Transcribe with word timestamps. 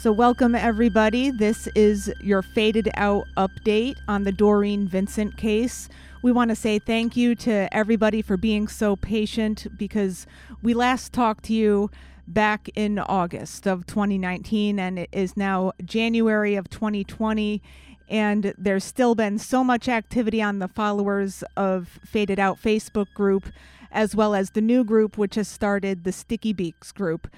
So, 0.00 0.12
welcome 0.12 0.54
everybody. 0.54 1.30
This 1.30 1.68
is 1.74 2.10
your 2.22 2.40
faded 2.40 2.88
out 2.94 3.26
update 3.36 3.98
on 4.08 4.24
the 4.24 4.32
Doreen 4.32 4.88
Vincent 4.88 5.36
case. 5.36 5.90
We 6.22 6.32
want 6.32 6.48
to 6.48 6.56
say 6.56 6.78
thank 6.78 7.18
you 7.18 7.34
to 7.34 7.68
everybody 7.70 8.22
for 8.22 8.38
being 8.38 8.66
so 8.66 8.96
patient 8.96 9.66
because 9.76 10.26
we 10.62 10.72
last 10.72 11.12
talked 11.12 11.44
to 11.44 11.52
you 11.52 11.90
back 12.26 12.70
in 12.74 12.98
August 12.98 13.66
of 13.66 13.86
2019 13.86 14.78
and 14.78 15.00
it 15.00 15.10
is 15.12 15.36
now 15.36 15.72
January 15.84 16.54
of 16.54 16.70
2020 16.70 17.60
and 18.08 18.54
there's 18.56 18.84
still 18.84 19.14
been 19.14 19.38
so 19.38 19.62
much 19.62 19.86
activity 19.86 20.40
on 20.40 20.60
the 20.60 20.68
followers 20.68 21.44
of 21.58 22.00
Faded 22.06 22.38
Out 22.38 22.56
Facebook 22.58 23.12
group 23.12 23.52
as 23.92 24.16
well 24.16 24.34
as 24.34 24.52
the 24.52 24.62
new 24.62 24.82
group 24.82 25.18
which 25.18 25.34
has 25.34 25.46
started 25.46 26.04
the 26.04 26.12
Sticky 26.12 26.54
Beaks 26.54 26.90
group 26.90 27.28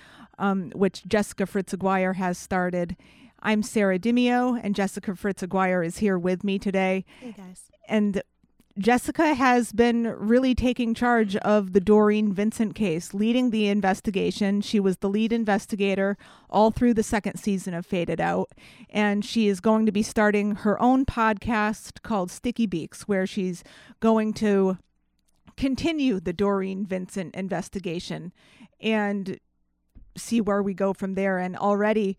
um, 0.42 0.72
which 0.74 1.04
Jessica 1.06 1.46
Fritz 1.46 1.72
Aguirre 1.72 2.14
has 2.14 2.36
started. 2.36 2.96
I'm 3.40 3.62
Sarah 3.62 3.98
Dimio, 3.98 4.60
and 4.62 4.74
Jessica 4.74 5.14
Fritz 5.14 5.42
Aguirre 5.42 5.86
is 5.86 5.98
here 5.98 6.18
with 6.18 6.42
me 6.42 6.58
today. 6.58 7.04
Hey 7.20 7.32
guys. 7.32 7.62
And 7.88 8.22
Jessica 8.76 9.34
has 9.34 9.72
been 9.72 10.08
really 10.18 10.54
taking 10.54 10.94
charge 10.94 11.36
of 11.36 11.74
the 11.74 11.80
Doreen 11.80 12.32
Vincent 12.32 12.74
case, 12.74 13.14
leading 13.14 13.50
the 13.50 13.68
investigation. 13.68 14.62
She 14.62 14.80
was 14.80 14.96
the 14.96 15.08
lead 15.08 15.32
investigator 15.32 16.16
all 16.50 16.70
through 16.70 16.94
the 16.94 17.02
second 17.02 17.36
season 17.36 17.74
of 17.74 17.86
Faded 17.86 18.20
Out. 18.20 18.50
And 18.90 19.24
she 19.24 19.46
is 19.46 19.60
going 19.60 19.86
to 19.86 19.92
be 19.92 20.02
starting 20.02 20.56
her 20.56 20.80
own 20.82 21.04
podcast 21.04 22.02
called 22.02 22.30
Sticky 22.30 22.66
Beaks, 22.66 23.02
where 23.02 23.26
she's 23.26 23.62
going 24.00 24.32
to 24.34 24.78
continue 25.56 26.18
the 26.18 26.32
Doreen 26.32 26.86
Vincent 26.86 27.34
investigation 27.34 28.32
and 28.80 29.38
see 30.16 30.40
where 30.40 30.62
we 30.62 30.74
go 30.74 30.92
from 30.92 31.14
there. 31.14 31.38
And 31.38 31.56
already 31.56 32.16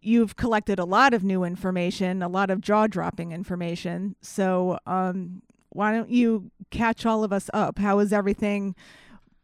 you've 0.00 0.36
collected 0.36 0.78
a 0.78 0.84
lot 0.84 1.14
of 1.14 1.24
new 1.24 1.44
information, 1.44 2.22
a 2.22 2.28
lot 2.28 2.50
of 2.50 2.60
jaw 2.60 2.86
dropping 2.86 3.32
information. 3.32 4.16
So, 4.20 4.78
um, 4.86 5.42
why 5.70 5.92
don't 5.92 6.10
you 6.10 6.50
catch 6.70 7.04
all 7.04 7.24
of 7.24 7.32
us 7.32 7.50
up? 7.52 7.78
How 7.78 7.98
has 7.98 8.12
everything 8.12 8.74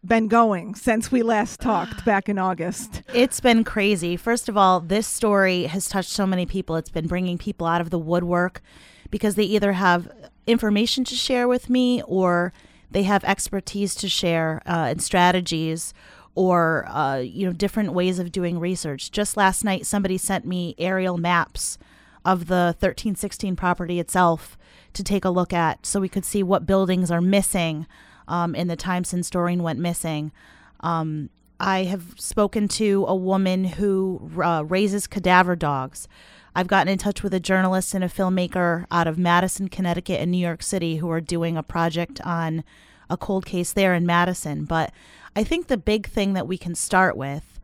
been 0.05 0.29
going 0.29 0.75
since 0.75 1.11
we 1.11 1.23
last 1.23 1.61
talked 1.61 2.05
back 2.07 2.29
in 2.29 2.39
August? 2.39 3.03
It's 3.13 3.41
been 3.41 3.65
crazy. 3.65 4.17
First 4.17 4.49
of 4.49 4.57
all, 4.57 4.81
this 4.81 5.07
story 5.07 5.65
has 5.65 5.89
touched 5.89 6.11
so 6.11 6.27
many 6.27 6.47
people. 6.47 6.77
It's 6.77 6.91
been 6.91 7.07
bringing 7.07 7.39
people 7.39 7.67
out 7.67 7.81
of 7.81 7.91
the 7.91 7.99
woodwork 7.99 8.63
because 9.11 9.35
they 9.35 9.45
either 9.45 9.73
have 9.73 10.09
information 10.47 11.05
to 11.05 11.15
share 11.15 11.47
with 11.47 11.71
me 11.71 12.03
or 12.03 12.53
they 12.91 13.03
have 13.05 13.25
expertise 13.25 13.95
to 13.97 14.09
share 14.09 14.63
uh, 14.67 14.89
and 14.91 15.03
strategies 15.03 15.93
or 16.35 16.87
uh, 16.89 17.19
you 17.19 17.47
know 17.47 17.53
different 17.53 17.93
ways 17.93 18.19
of 18.19 18.33
doing 18.33 18.59
research. 18.59 19.11
Just 19.11 19.37
last 19.37 19.65
night, 19.65 19.87
somebody 19.87 20.19
sent 20.19 20.45
me 20.45 20.75
aerial 20.79 21.19
maps 21.19 21.79
of 22.25 22.47
the 22.47 22.75
1316 22.81 23.55
property 23.57 24.01
itself 24.01 24.57
to 24.95 25.05
take 25.05 25.25
a 25.25 25.31
look 25.31 25.53
at 25.53 25.85
so 25.85 26.01
we 26.01 26.09
could 26.09 26.25
see 26.25 26.43
what 26.43 26.67
buildings 26.67 27.11
are 27.11 27.21
missing 27.21 27.87
um, 28.27 28.55
in 28.55 28.69
the 28.69 28.77
time 28.77 29.05
since 29.05 29.29
Doreen 29.29 29.63
went 29.63 29.79
missing. 29.79 30.33
Um, 30.81 31.31
I 31.61 31.85
have 31.85 32.15
spoken 32.19 32.69
to 32.69 33.05
a 33.07 33.15
woman 33.15 33.65
who 33.65 34.31
uh, 34.43 34.65
raises 34.67 35.07
cadaver 35.07 35.57
dogs. 35.57 36.09
I've 36.57 36.69
gotten 36.69 36.93
in 36.93 36.99
touch 36.99 37.23
with 37.23 37.35
a 37.35 37.41
journalist 37.41 37.95
and 37.95 38.05
a 38.05 38.09
filmmaker 38.09 38.87
out 38.91 39.07
of 39.07 39.19
Madison, 39.19 39.69
Connecticut, 39.69 40.21
and 40.21 40.31
New 40.31 40.39
York 40.39 40.63
City 40.63 40.97
who 40.97 41.11
are 41.11 41.21
doing 41.21 41.57
a 41.57 41.63
project 41.63 42.21
on 42.23 42.65
a 43.11 43.17
cold 43.17 43.45
case 43.45 43.73
there 43.73 43.95
in 43.95 44.07
Madison. 44.07 44.65
But 44.65 44.93
I 45.37 45.45
think 45.45 45.67
the 45.67 45.77
big 45.77 46.07
thing 46.07 46.35
that 46.35 46.47
we 46.47 46.57
can 46.57 46.75
start 46.75 47.17
with 47.17 47.59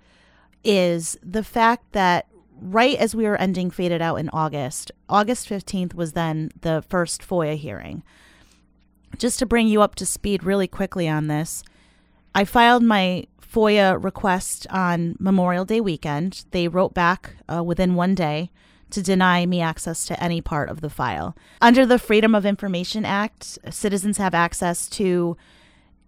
is 0.64 1.18
the 1.22 1.44
fact 1.44 1.92
that 1.92 2.26
right 2.60 2.96
as 2.96 3.14
we 3.14 3.24
were 3.24 3.36
ending 3.36 3.70
Faded 3.70 4.02
Out 4.02 4.16
in 4.16 4.28
August, 4.30 4.92
August 5.08 5.48
15th 5.48 5.94
was 5.94 6.12
then 6.12 6.50
the 6.60 6.84
first 6.88 7.22
FOIA 7.22 7.56
hearing. 7.56 8.02
Just 9.18 9.38
to 9.38 9.46
bring 9.46 9.66
you 9.66 9.82
up 9.82 9.94
to 9.96 10.06
speed 10.06 10.44
really 10.44 10.68
quickly 10.68 11.08
on 11.08 11.26
this, 11.26 11.62
I 12.34 12.44
filed 12.44 12.82
my 12.82 13.26
FOIA 13.42 14.02
request 14.02 14.66
on 14.70 15.16
Memorial 15.18 15.64
Day 15.64 15.80
weekend. 15.80 16.44
They 16.52 16.68
wrote 16.68 16.94
back 16.94 17.34
uh, 17.52 17.64
within 17.64 17.94
one 17.94 18.14
day 18.14 18.50
to 18.90 19.02
deny 19.02 19.46
me 19.46 19.60
access 19.60 20.04
to 20.06 20.22
any 20.22 20.40
part 20.40 20.68
of 20.68 20.80
the 20.80 20.90
file. 20.90 21.36
Under 21.60 21.86
the 21.86 21.98
Freedom 21.98 22.34
of 22.34 22.46
Information 22.46 23.04
Act, 23.04 23.58
citizens 23.70 24.18
have 24.18 24.34
access 24.34 24.88
to 24.90 25.36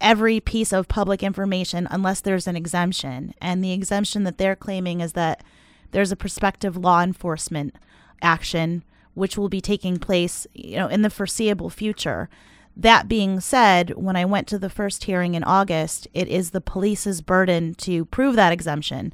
every 0.03 0.41
piece 0.41 0.73
of 0.73 0.89
public 0.89 1.23
information 1.23 1.89
unless 1.91 2.21
there's 2.21 2.47
an 2.47 2.57
exemption. 2.57 3.33
And 3.41 3.65
the 3.65 3.73
exemption 3.73 4.25
that 4.25 4.37
they're 4.37 4.57
claiming 4.57 5.01
is 5.01 5.13
that 5.13 5.43
there's 5.93 6.13
a 6.13 6.17
prospective 6.17 6.77
law 6.77 7.03
enforcement 7.03 7.77
action 8.21 8.85
which 9.15 9.37
will 9.37 9.49
be 9.49 9.61
taking 9.61 9.99
place, 9.99 10.47
you 10.55 10.77
know, 10.77 10.89
in 10.89 11.03
the 11.03 11.11
foreseeable 11.11 11.71
future. 11.71 12.29
That 12.75 13.09
being 13.09 13.41
said, 13.41 13.91
when 13.91 14.17
I 14.17 14.25
went 14.25 14.49
to 14.49 14.59
the 14.59 14.71
first 14.71 15.05
hearing 15.05 15.35
in 15.35 15.45
August, 15.45 16.09
it 16.15 16.29
is 16.29 16.51
the 16.51 16.63
police's 16.63 17.21
burden 17.21 17.75
to 17.75 18.07
prove 18.07 18.37
that 18.37 18.53
exemption. 18.53 19.13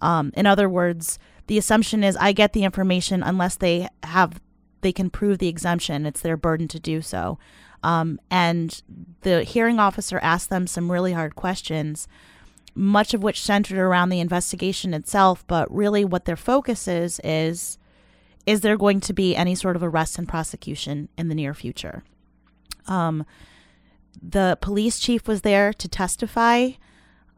Um, 0.00 0.32
in 0.36 0.46
other 0.46 0.68
words, 0.68 1.18
the 1.48 1.58
assumption 1.58 2.04
is 2.04 2.16
I 2.16 2.32
get 2.32 2.52
the 2.52 2.62
information 2.62 3.22
unless 3.22 3.56
they 3.56 3.88
have 4.04 4.40
they 4.82 4.92
can 4.92 5.10
prove 5.10 5.38
the 5.38 5.48
exemption. 5.48 6.06
It's 6.06 6.20
their 6.20 6.36
burden 6.36 6.68
to 6.68 6.80
do 6.80 7.02
so. 7.02 7.38
Um, 7.82 8.20
and 8.30 8.80
the 9.22 9.42
hearing 9.42 9.78
officer 9.78 10.18
asked 10.22 10.50
them 10.50 10.66
some 10.66 10.90
really 10.90 11.12
hard 11.12 11.34
questions, 11.34 12.06
much 12.74 13.12
of 13.12 13.22
which 13.22 13.42
centered 13.42 13.78
around 13.78 14.08
the 14.08 14.20
investigation 14.20 14.94
itself. 14.94 15.44
But 15.46 15.72
really, 15.74 16.04
what 16.04 16.24
their 16.24 16.36
focus 16.36 16.86
is 16.86 17.20
is 17.24 17.78
is 18.44 18.60
there 18.60 18.76
going 18.76 19.00
to 19.00 19.12
be 19.12 19.36
any 19.36 19.54
sort 19.54 19.76
of 19.76 19.82
arrest 19.82 20.18
and 20.18 20.28
prosecution 20.28 21.08
in 21.16 21.28
the 21.28 21.34
near 21.34 21.54
future? 21.54 22.02
Um, 22.86 23.24
the 24.20 24.58
police 24.60 24.98
chief 24.98 25.28
was 25.28 25.42
there 25.42 25.72
to 25.72 25.88
testify. 25.88 26.70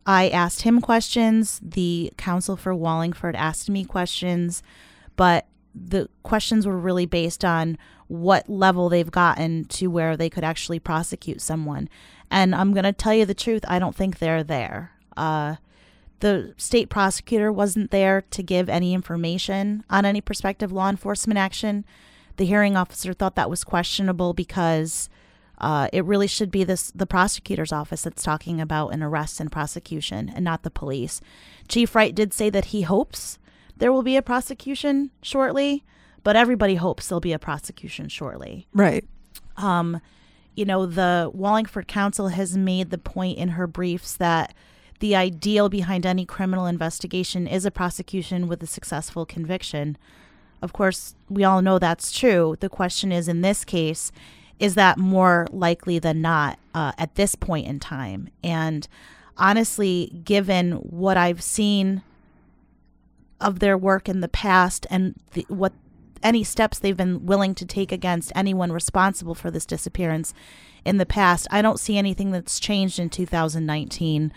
I 0.06 0.28
asked 0.28 0.62
him 0.62 0.80
questions. 0.80 1.60
The 1.62 2.12
counsel 2.16 2.56
for 2.56 2.74
Wallingford 2.74 3.36
asked 3.36 3.70
me 3.70 3.84
questions, 3.84 4.62
but 5.16 5.46
the 5.74 6.08
questions 6.22 6.66
were 6.66 6.78
really 6.78 7.06
based 7.06 7.44
on 7.44 7.76
what 8.06 8.48
level 8.48 8.88
they've 8.88 9.10
gotten 9.10 9.64
to 9.64 9.88
where 9.88 10.16
they 10.16 10.30
could 10.30 10.44
actually 10.44 10.78
prosecute 10.78 11.40
someone. 11.40 11.88
And 12.30 12.54
I'm 12.54 12.72
going 12.72 12.84
to 12.84 12.92
tell 12.92 13.14
you 13.14 13.24
the 13.24 13.34
truth, 13.34 13.64
I 13.68 13.78
don't 13.78 13.94
think 13.94 14.18
they're 14.18 14.44
there. 14.44 14.92
Uh, 15.16 15.56
the 16.20 16.54
state 16.56 16.88
prosecutor 16.88 17.52
wasn't 17.52 17.90
there 17.90 18.22
to 18.30 18.42
give 18.42 18.68
any 18.68 18.94
information 18.94 19.84
on 19.90 20.04
any 20.04 20.20
prospective 20.20 20.72
law 20.72 20.88
enforcement 20.88 21.38
action. 21.38 21.84
The 22.36 22.46
hearing 22.46 22.76
officer 22.76 23.12
thought 23.12 23.34
that 23.36 23.50
was 23.50 23.64
questionable 23.64 24.32
because 24.32 25.08
uh, 25.58 25.88
it 25.92 26.04
really 26.04 26.26
should 26.26 26.50
be 26.50 26.64
this 26.64 26.90
the 26.90 27.06
prosecutor's 27.06 27.72
office 27.72 28.02
that's 28.02 28.22
talking 28.22 28.60
about 28.60 28.88
an 28.88 29.02
arrest 29.02 29.40
and 29.40 29.52
prosecution, 29.52 30.32
and 30.34 30.44
not 30.44 30.62
the 30.62 30.70
police. 30.70 31.20
Chief 31.68 31.94
Wright 31.94 32.14
did 32.14 32.32
say 32.32 32.50
that 32.50 32.66
he 32.66 32.82
hopes 32.82 33.38
there 33.76 33.92
will 33.92 34.02
be 34.02 34.16
a 34.16 34.22
prosecution 34.22 35.10
shortly, 35.22 35.84
but 36.22 36.36
everybody 36.36 36.76
hopes 36.76 37.08
there'll 37.08 37.20
be 37.20 37.32
a 37.32 37.38
prosecution 37.38 38.08
shortly. 38.08 38.66
Right. 38.72 39.04
Um, 39.56 40.00
you 40.54 40.64
know, 40.64 40.86
the 40.86 41.30
Wallingford 41.34 41.88
Counsel 41.88 42.28
has 42.28 42.56
made 42.56 42.90
the 42.90 42.98
point 42.98 43.38
in 43.38 43.50
her 43.50 43.66
briefs 43.66 44.16
that 44.16 44.54
the 45.00 45.16
ideal 45.16 45.68
behind 45.68 46.06
any 46.06 46.24
criminal 46.24 46.66
investigation 46.66 47.46
is 47.46 47.64
a 47.64 47.70
prosecution 47.70 48.46
with 48.46 48.62
a 48.62 48.66
successful 48.66 49.26
conviction. 49.26 49.98
Of 50.62 50.72
course, 50.72 51.14
we 51.28 51.44
all 51.44 51.60
know 51.60 51.78
that's 51.78 52.12
true. 52.12 52.56
The 52.60 52.68
question 52.68 53.12
is 53.12 53.28
in 53.28 53.40
this 53.40 53.64
case, 53.64 54.12
is 54.58 54.76
that 54.76 54.98
more 54.98 55.48
likely 55.50 55.98
than 55.98 56.22
not 56.22 56.58
uh, 56.74 56.92
at 56.96 57.16
this 57.16 57.34
point 57.34 57.66
in 57.66 57.80
time? 57.80 58.28
And 58.42 58.86
honestly, 59.36 60.20
given 60.24 60.72
what 60.74 61.16
I've 61.16 61.42
seen 61.42 62.02
of 63.40 63.58
their 63.58 63.76
work 63.76 64.08
in 64.08 64.20
the 64.20 64.28
past 64.28 64.86
and 64.90 65.14
what 65.48 65.72
any 66.22 66.42
steps 66.42 66.78
they've 66.78 66.96
been 66.96 67.26
willing 67.26 67.54
to 67.54 67.66
take 67.66 67.92
against 67.92 68.32
anyone 68.34 68.72
responsible 68.72 69.34
for 69.34 69.50
this 69.50 69.66
disappearance 69.66 70.32
in 70.84 70.96
the 70.96 71.06
past, 71.06 71.46
I 71.50 71.60
don't 71.60 71.80
see 71.80 71.98
anything 71.98 72.30
that's 72.30 72.58
changed 72.58 72.98
in 72.98 73.10
2019 73.10 74.32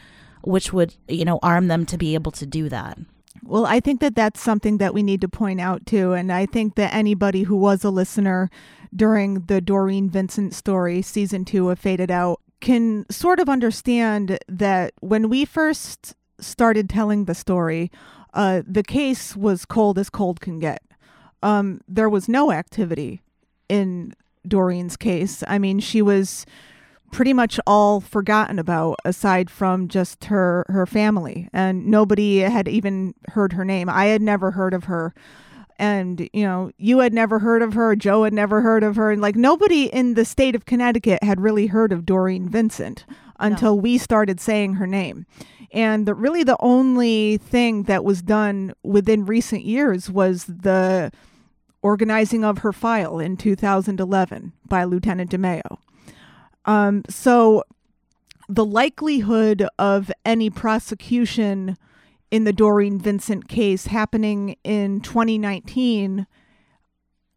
which 0.48 0.72
would, 0.72 0.96
you 1.08 1.26
know, 1.26 1.40
arm 1.44 1.68
them 1.68 1.86
to 1.86 1.98
be 1.98 2.14
able 2.14 2.32
to 2.32 2.46
do 2.46 2.70
that. 2.70 2.98
Well, 3.44 3.66
I 3.66 3.80
think 3.80 4.00
that 4.00 4.16
that's 4.16 4.42
something 4.42 4.78
that 4.78 4.94
we 4.94 5.04
need 5.04 5.22
to 5.22 5.28
point 5.28 5.62
out 5.62 5.86
too. 5.86 6.14
And 6.14 6.32
I 6.32 6.46
think 6.46 6.76
that 6.76 6.94
anybody 6.94 7.44
who 7.44 7.56
was 7.56 7.84
a 7.84 7.90
listener 7.90 8.50
during 8.96 9.42
the 9.42 9.62
Doreen 9.62 10.10
Vincent 10.10 10.54
story, 10.54 11.02
season 11.02 11.46
two 11.46 11.70
of 11.70 11.80
Faded 11.80 12.10
Out, 12.10 12.42
can 12.62 13.06
sort 13.10 13.40
of 13.40 13.50
understand 13.50 14.40
that 14.48 14.94
when 15.02 15.30
we 15.30 15.46
first 15.46 16.16
started 16.40 16.90
telling 16.90 17.26
the 17.26 17.36
story, 17.36 17.92
uh, 18.34 18.62
the 18.68 18.84
case 18.84 19.36
was 19.36 19.66
cold 19.66 19.98
as 19.98 20.10
cold 20.10 20.42
can 20.42 20.60
get. 20.60 20.82
Um, 21.44 21.82
there 21.88 22.10
was 22.10 22.28
no 22.28 22.52
activity 22.52 23.22
in 23.70 24.14
Doreen's 24.48 24.98
case. 24.98 25.44
I 25.48 25.60
mean, 25.60 25.80
she 25.80 26.02
was 26.02 26.46
pretty 27.12 27.34
much 27.34 27.60
all 27.66 28.02
forgotten 28.02 28.60
about 28.60 29.00
aside 29.06 29.50
from 29.50 29.88
just 29.88 30.26
her 30.26 30.66
her 30.68 30.86
family 30.86 31.48
and 31.54 31.88
nobody 31.88 32.40
had 32.40 32.68
even 32.68 33.14
heard 33.30 33.54
her 33.54 33.64
name 33.64 33.90
i 33.90 34.06
had 34.06 34.22
never 34.22 34.52
heard 34.52 34.74
of 34.74 34.86
her 34.86 35.14
and 35.80 36.30
you 36.34 36.44
know 36.44 36.70
you 36.78 37.00
had 37.00 37.14
never 37.14 37.40
heard 37.40 37.62
of 37.62 37.74
her 37.74 37.96
joe 37.96 38.24
had 38.24 38.34
never 38.34 38.62
heard 38.62 38.84
of 38.84 38.98
her 38.98 39.12
and 39.12 39.22
like 39.22 39.36
nobody 39.36 39.86
in 39.86 40.16
the 40.16 40.26
state 40.26 40.54
of 40.54 40.66
connecticut 40.66 41.24
had 41.24 41.40
really 41.40 41.68
heard 41.68 41.94
of 41.94 42.06
doreen 42.06 42.50
vincent 42.50 43.06
until 43.40 43.76
no. 43.76 43.82
we 43.82 43.98
started 43.98 44.40
saying 44.40 44.74
her 44.74 44.88
name 44.88 45.26
and 45.72 46.06
the, 46.06 46.14
really 46.14 46.44
the 46.44 46.58
only 46.60 47.38
thing 47.38 47.84
that 47.84 48.04
was 48.04 48.22
done 48.22 48.74
within 48.84 49.26
recent 49.26 49.64
years 49.64 50.10
was 50.10 50.46
the 50.46 51.12
organizing 51.82 52.44
of 52.44 52.60
her 52.60 52.74
file 52.74 53.20
in 53.20 53.38
2011 53.38 54.54
by 54.68 54.84
lieutenant 54.84 55.32
demeo 55.32 55.78
um, 56.66 57.04
so 57.10 57.64
the 58.50 58.66
likelihood 58.66 59.68
of 59.78 60.12
any 60.26 60.50
prosecution 60.50 61.78
in 62.32 62.44
the 62.44 62.54
Doreen 62.54 63.00
Vincent 63.00 63.48
case 63.48 63.88
happening 63.88 64.58
in 64.64 65.02
2019, 65.02 66.28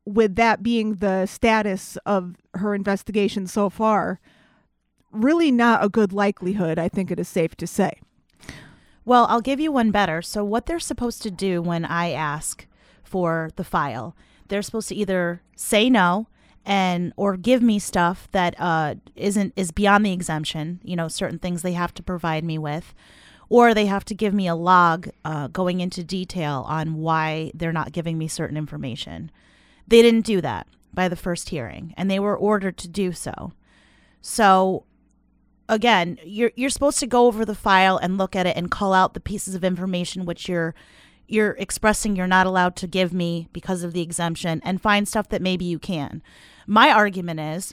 with 0.04 0.34
that 0.36 0.62
being 0.62 0.96
the 0.96 1.26
status 1.26 1.96
of 2.06 2.36
her 2.54 2.74
investigation 2.74 3.46
so 3.46 3.70
far, 3.70 4.20
really 5.12 5.50
not 5.50 5.84
a 5.84 5.88
good 5.88 6.12
likelihood, 6.12 6.78
I 6.78 6.88
think 6.88 7.10
it 7.10 7.20
is 7.20 7.28
safe 7.28 7.54
to 7.56 7.66
say. 7.66 8.00
Well, 9.10 9.26
I'll 9.28 9.40
give 9.40 9.58
you 9.58 9.72
one 9.72 9.90
better. 9.90 10.22
So, 10.22 10.44
what 10.44 10.66
they're 10.66 10.78
supposed 10.78 11.20
to 11.22 11.32
do 11.32 11.60
when 11.60 11.84
I 11.84 12.12
ask 12.12 12.64
for 13.02 13.50
the 13.56 13.64
file, 13.64 14.14
they're 14.46 14.62
supposed 14.62 14.88
to 14.90 14.94
either 14.94 15.42
say 15.56 15.90
no 15.90 16.28
and 16.64 17.12
or 17.16 17.36
give 17.36 17.60
me 17.60 17.80
stuff 17.80 18.28
that 18.30 18.54
uh, 18.56 18.94
isn't 19.16 19.52
is 19.56 19.72
beyond 19.72 20.06
the 20.06 20.12
exemption. 20.12 20.78
You 20.84 20.94
know, 20.94 21.08
certain 21.08 21.40
things 21.40 21.62
they 21.62 21.72
have 21.72 21.92
to 21.94 22.04
provide 22.04 22.44
me 22.44 22.56
with, 22.56 22.94
or 23.48 23.74
they 23.74 23.86
have 23.86 24.04
to 24.04 24.14
give 24.14 24.32
me 24.32 24.46
a 24.46 24.54
log 24.54 25.08
uh, 25.24 25.48
going 25.48 25.80
into 25.80 26.04
detail 26.04 26.64
on 26.68 26.94
why 26.94 27.50
they're 27.52 27.72
not 27.72 27.90
giving 27.90 28.16
me 28.16 28.28
certain 28.28 28.56
information. 28.56 29.32
They 29.88 30.02
didn't 30.02 30.24
do 30.24 30.40
that 30.42 30.68
by 30.94 31.08
the 31.08 31.16
first 31.16 31.48
hearing, 31.48 31.94
and 31.96 32.08
they 32.08 32.20
were 32.20 32.38
ordered 32.38 32.76
to 32.76 32.86
do 32.86 33.10
so. 33.10 33.54
So 34.22 34.84
again, 35.70 36.18
you're 36.24 36.50
you're 36.56 36.68
supposed 36.68 36.98
to 36.98 37.06
go 37.06 37.26
over 37.26 37.44
the 37.44 37.54
file 37.54 37.96
and 37.96 38.18
look 38.18 38.36
at 38.36 38.46
it 38.46 38.56
and 38.56 38.70
call 38.70 38.92
out 38.92 39.14
the 39.14 39.20
pieces 39.20 39.54
of 39.54 39.64
information 39.64 40.26
which 40.26 40.48
you're 40.48 40.74
you're 41.28 41.52
expressing 41.52 42.16
you're 42.16 42.26
not 42.26 42.46
allowed 42.46 42.74
to 42.76 42.88
give 42.88 43.12
me 43.14 43.48
because 43.52 43.84
of 43.84 43.92
the 43.92 44.02
exemption 44.02 44.60
and 44.64 44.82
find 44.82 45.06
stuff 45.08 45.28
that 45.28 45.40
maybe 45.40 45.64
you 45.64 45.78
can. 45.78 46.22
My 46.66 46.90
argument 46.90 47.38
is 47.38 47.72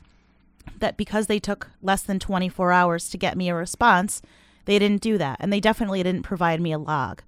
that 0.77 0.95
because 0.95 1.25
they 1.25 1.39
took 1.39 1.71
less 1.81 2.03
than 2.03 2.19
24 2.19 2.71
hours 2.71 3.09
to 3.09 3.17
get 3.17 3.35
me 3.35 3.49
a 3.49 3.55
response, 3.55 4.21
they 4.65 4.77
didn't 4.77 5.01
do 5.01 5.17
that. 5.17 5.37
And 5.39 5.51
they 5.51 5.59
definitely 5.59 6.03
didn't 6.03 6.21
provide 6.21 6.61
me 6.61 6.71
a 6.71 6.77
log. 6.77 7.23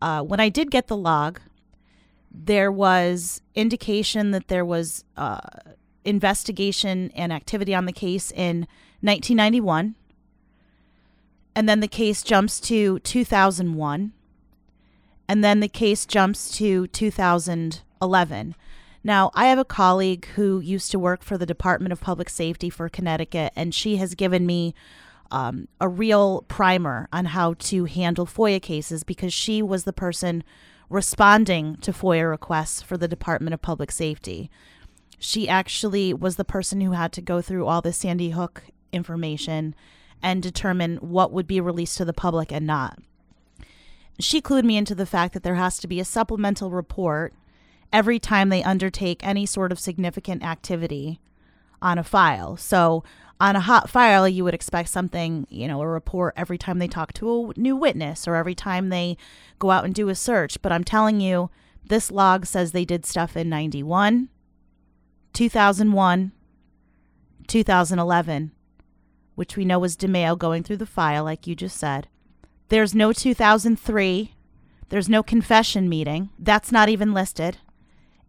Uh, 0.00 0.22
when 0.22 0.38
I 0.38 0.48
did 0.48 0.70
get 0.70 0.86
the 0.86 0.96
log, 0.96 1.40
there 2.30 2.70
was 2.70 3.42
indication 3.56 4.30
that 4.30 4.46
there 4.46 4.64
was 4.64 5.04
uh, 5.16 5.40
investigation 6.04 7.10
and 7.16 7.32
activity 7.32 7.74
on 7.74 7.86
the 7.86 7.92
case 7.92 8.30
in 8.30 8.68
1991. 9.00 9.96
And 11.56 11.68
then 11.68 11.80
the 11.80 11.88
case 11.88 12.22
jumps 12.22 12.58
to 12.60 12.98
2001 13.00 14.12
and 15.28 15.42
then 15.42 15.60
the 15.60 15.68
case 15.68 16.06
jumps 16.06 16.56
to 16.58 16.86
2011. 16.88 18.54
Now, 19.02 19.30
I 19.34 19.46
have 19.46 19.58
a 19.58 19.64
colleague 19.64 20.26
who 20.34 20.60
used 20.60 20.90
to 20.90 20.98
work 20.98 21.22
for 21.22 21.36
the 21.36 21.46
Department 21.46 21.92
of 21.92 22.00
Public 22.00 22.30
Safety 22.30 22.70
for 22.70 22.88
Connecticut, 22.88 23.52
and 23.54 23.74
she 23.74 23.96
has 23.96 24.14
given 24.14 24.46
me 24.46 24.74
um, 25.30 25.68
a 25.80 25.88
real 25.88 26.42
primer 26.48 27.08
on 27.12 27.26
how 27.26 27.54
to 27.54 27.84
handle 27.84 28.26
FOIA 28.26 28.60
cases 28.60 29.04
because 29.04 29.32
she 29.32 29.62
was 29.62 29.84
the 29.84 29.92
person 29.92 30.44
responding 30.88 31.76
to 31.76 31.92
FOIA 31.92 32.30
requests 32.30 32.80
for 32.82 32.96
the 32.96 33.08
Department 33.08 33.52
of 33.52 33.62
Public 33.62 33.90
Safety. 33.90 34.50
She 35.18 35.48
actually 35.48 36.12
was 36.14 36.36
the 36.36 36.44
person 36.44 36.80
who 36.80 36.92
had 36.92 37.12
to 37.12 37.22
go 37.22 37.40
through 37.40 37.66
all 37.66 37.80
the 37.80 37.92
Sandy 37.92 38.30
Hook 38.30 38.64
information 38.92 39.74
and 40.22 40.42
determine 40.42 40.96
what 40.96 41.32
would 41.32 41.46
be 41.46 41.60
released 41.60 41.96
to 41.98 42.04
the 42.04 42.12
public 42.12 42.52
and 42.52 42.66
not 42.66 42.98
she 44.18 44.40
clued 44.40 44.64
me 44.64 44.76
into 44.76 44.94
the 44.94 45.06
fact 45.06 45.34
that 45.34 45.42
there 45.42 45.56
has 45.56 45.78
to 45.78 45.88
be 45.88 46.00
a 46.00 46.04
supplemental 46.04 46.70
report 46.70 47.32
every 47.92 48.18
time 48.18 48.48
they 48.48 48.62
undertake 48.62 49.24
any 49.26 49.46
sort 49.46 49.72
of 49.72 49.80
significant 49.80 50.42
activity 50.42 51.20
on 51.82 51.98
a 51.98 52.04
file. 52.04 52.56
So, 52.56 53.04
on 53.40 53.56
a 53.56 53.60
hot 53.60 53.90
file, 53.90 54.28
you 54.28 54.44
would 54.44 54.54
expect 54.54 54.88
something, 54.88 55.46
you 55.50 55.66
know, 55.66 55.82
a 55.82 55.88
report 55.88 56.34
every 56.36 56.56
time 56.56 56.78
they 56.78 56.86
talk 56.86 57.12
to 57.14 57.52
a 57.56 57.60
new 57.60 57.74
witness 57.74 58.28
or 58.28 58.36
every 58.36 58.54
time 58.54 58.88
they 58.88 59.16
go 59.58 59.72
out 59.72 59.84
and 59.84 59.92
do 59.92 60.08
a 60.08 60.14
search. 60.14 60.62
But 60.62 60.70
I'm 60.70 60.84
telling 60.84 61.20
you, 61.20 61.50
this 61.84 62.12
log 62.12 62.46
says 62.46 62.70
they 62.70 62.84
did 62.84 63.04
stuff 63.04 63.36
in 63.36 63.48
91, 63.48 64.28
2001, 65.32 66.32
2011, 67.48 68.52
which 69.34 69.56
we 69.56 69.64
know 69.64 69.78
was 69.78 69.96
DeMeo 69.96 70.38
going 70.38 70.62
through 70.62 70.76
the 70.78 70.86
file, 70.86 71.24
like 71.24 71.46
you 71.46 71.54
just 71.54 71.76
said. 71.76 72.08
There's 72.68 72.94
no 72.94 73.12
2003. 73.12 74.34
There's 74.88 75.08
no 75.08 75.22
confession 75.22 75.88
meeting. 75.88 76.30
That's 76.38 76.72
not 76.72 76.88
even 76.88 77.12
listed. 77.12 77.58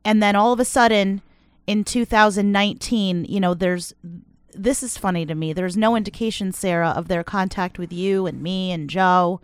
And 0.03 0.21
then 0.21 0.35
all 0.35 0.53
of 0.53 0.59
a 0.59 0.65
sudden 0.65 1.21
in 1.67 1.83
2019, 1.83 3.25
you 3.25 3.39
know, 3.39 3.53
there's 3.53 3.93
this 4.53 4.81
is 4.81 4.97
funny 4.97 5.25
to 5.25 5.35
me. 5.35 5.51
There's 5.51 5.75
no 5.75 5.95
indication, 5.97 6.53
Sarah, 6.53 6.89
of 6.89 7.07
their 7.07 7.23
contact 7.23 7.77
with 7.77 7.91
you 7.91 8.25
and 8.25 8.41
me 8.41 8.71
and 8.71 8.89
Joe. 8.89 9.41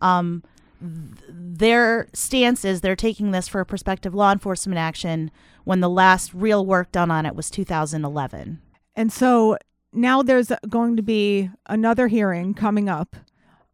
Um, 0.00 0.44
th- 0.80 1.24
their 1.28 2.08
stance 2.12 2.64
is 2.64 2.80
they're 2.80 2.94
taking 2.94 3.32
this 3.32 3.48
for 3.48 3.60
a 3.60 3.66
prospective 3.66 4.14
law 4.14 4.30
enforcement 4.30 4.78
action 4.78 5.32
when 5.64 5.80
the 5.80 5.90
last 5.90 6.32
real 6.32 6.64
work 6.64 6.92
done 6.92 7.10
on 7.10 7.26
it 7.26 7.34
was 7.34 7.50
2011. 7.50 8.60
And 8.94 9.12
so 9.12 9.58
now 9.94 10.22
there's 10.22 10.50
going 10.68 10.96
to 10.96 11.02
be 11.02 11.50
another 11.66 12.08
hearing 12.08 12.54
coming 12.54 12.88
up 12.88 13.16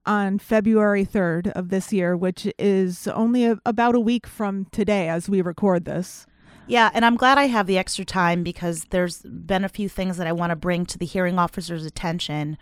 on 0.07 0.39
February 0.39 1.05
3rd 1.05 1.53
of 1.53 1.69
this 1.69 1.93
year, 1.93 2.17
which 2.17 2.47
is 2.59 3.07
only 3.09 3.45
a, 3.45 3.59
about 3.65 3.95
a 3.95 4.01
week 4.01 4.27
from 4.27 4.67
today 4.67 5.09
as 5.09 5.29
we 5.29 5.41
record 5.41 5.85
this. 5.85 6.27
Yeah, 6.67 6.91
and 6.95 7.05
I'm 7.05 7.17
glad 7.17 7.37
I 7.37 7.47
have 7.47 7.67
the 7.67 7.79
extra 7.79 8.05
time 8.05 8.43
because 8.43 8.85
there's 8.91 9.23
been 9.23 9.65
a 9.65 9.69
few 9.69 9.89
things 9.89 10.17
that 10.17 10.27
I 10.27 10.33
want 10.33 10.51
to 10.51 10.57
bring 10.57 10.87
to 10.87 10.99
the 10.99 11.07
hearing 11.07 11.39
officer's 11.39 11.85
attention. 11.85 12.57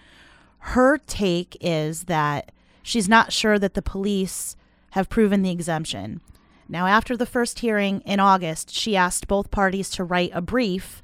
Her 0.60 0.98
take 0.98 1.56
is 1.60 2.04
that 2.04 2.52
she's 2.82 3.08
not 3.08 3.32
sure 3.32 3.58
that 3.58 3.74
the 3.74 3.82
police 3.82 4.56
have 4.92 5.10
proven 5.10 5.42
the 5.42 5.50
exemption. 5.50 6.22
Now, 6.68 6.86
after 6.86 7.16
the 7.16 7.26
first 7.26 7.60
hearing 7.60 8.00
in 8.00 8.20
August, 8.20 8.70
she 8.70 8.96
asked 8.96 9.28
both 9.28 9.50
parties 9.50 9.90
to 9.90 10.04
write 10.04 10.30
a 10.34 10.42
brief 10.42 11.02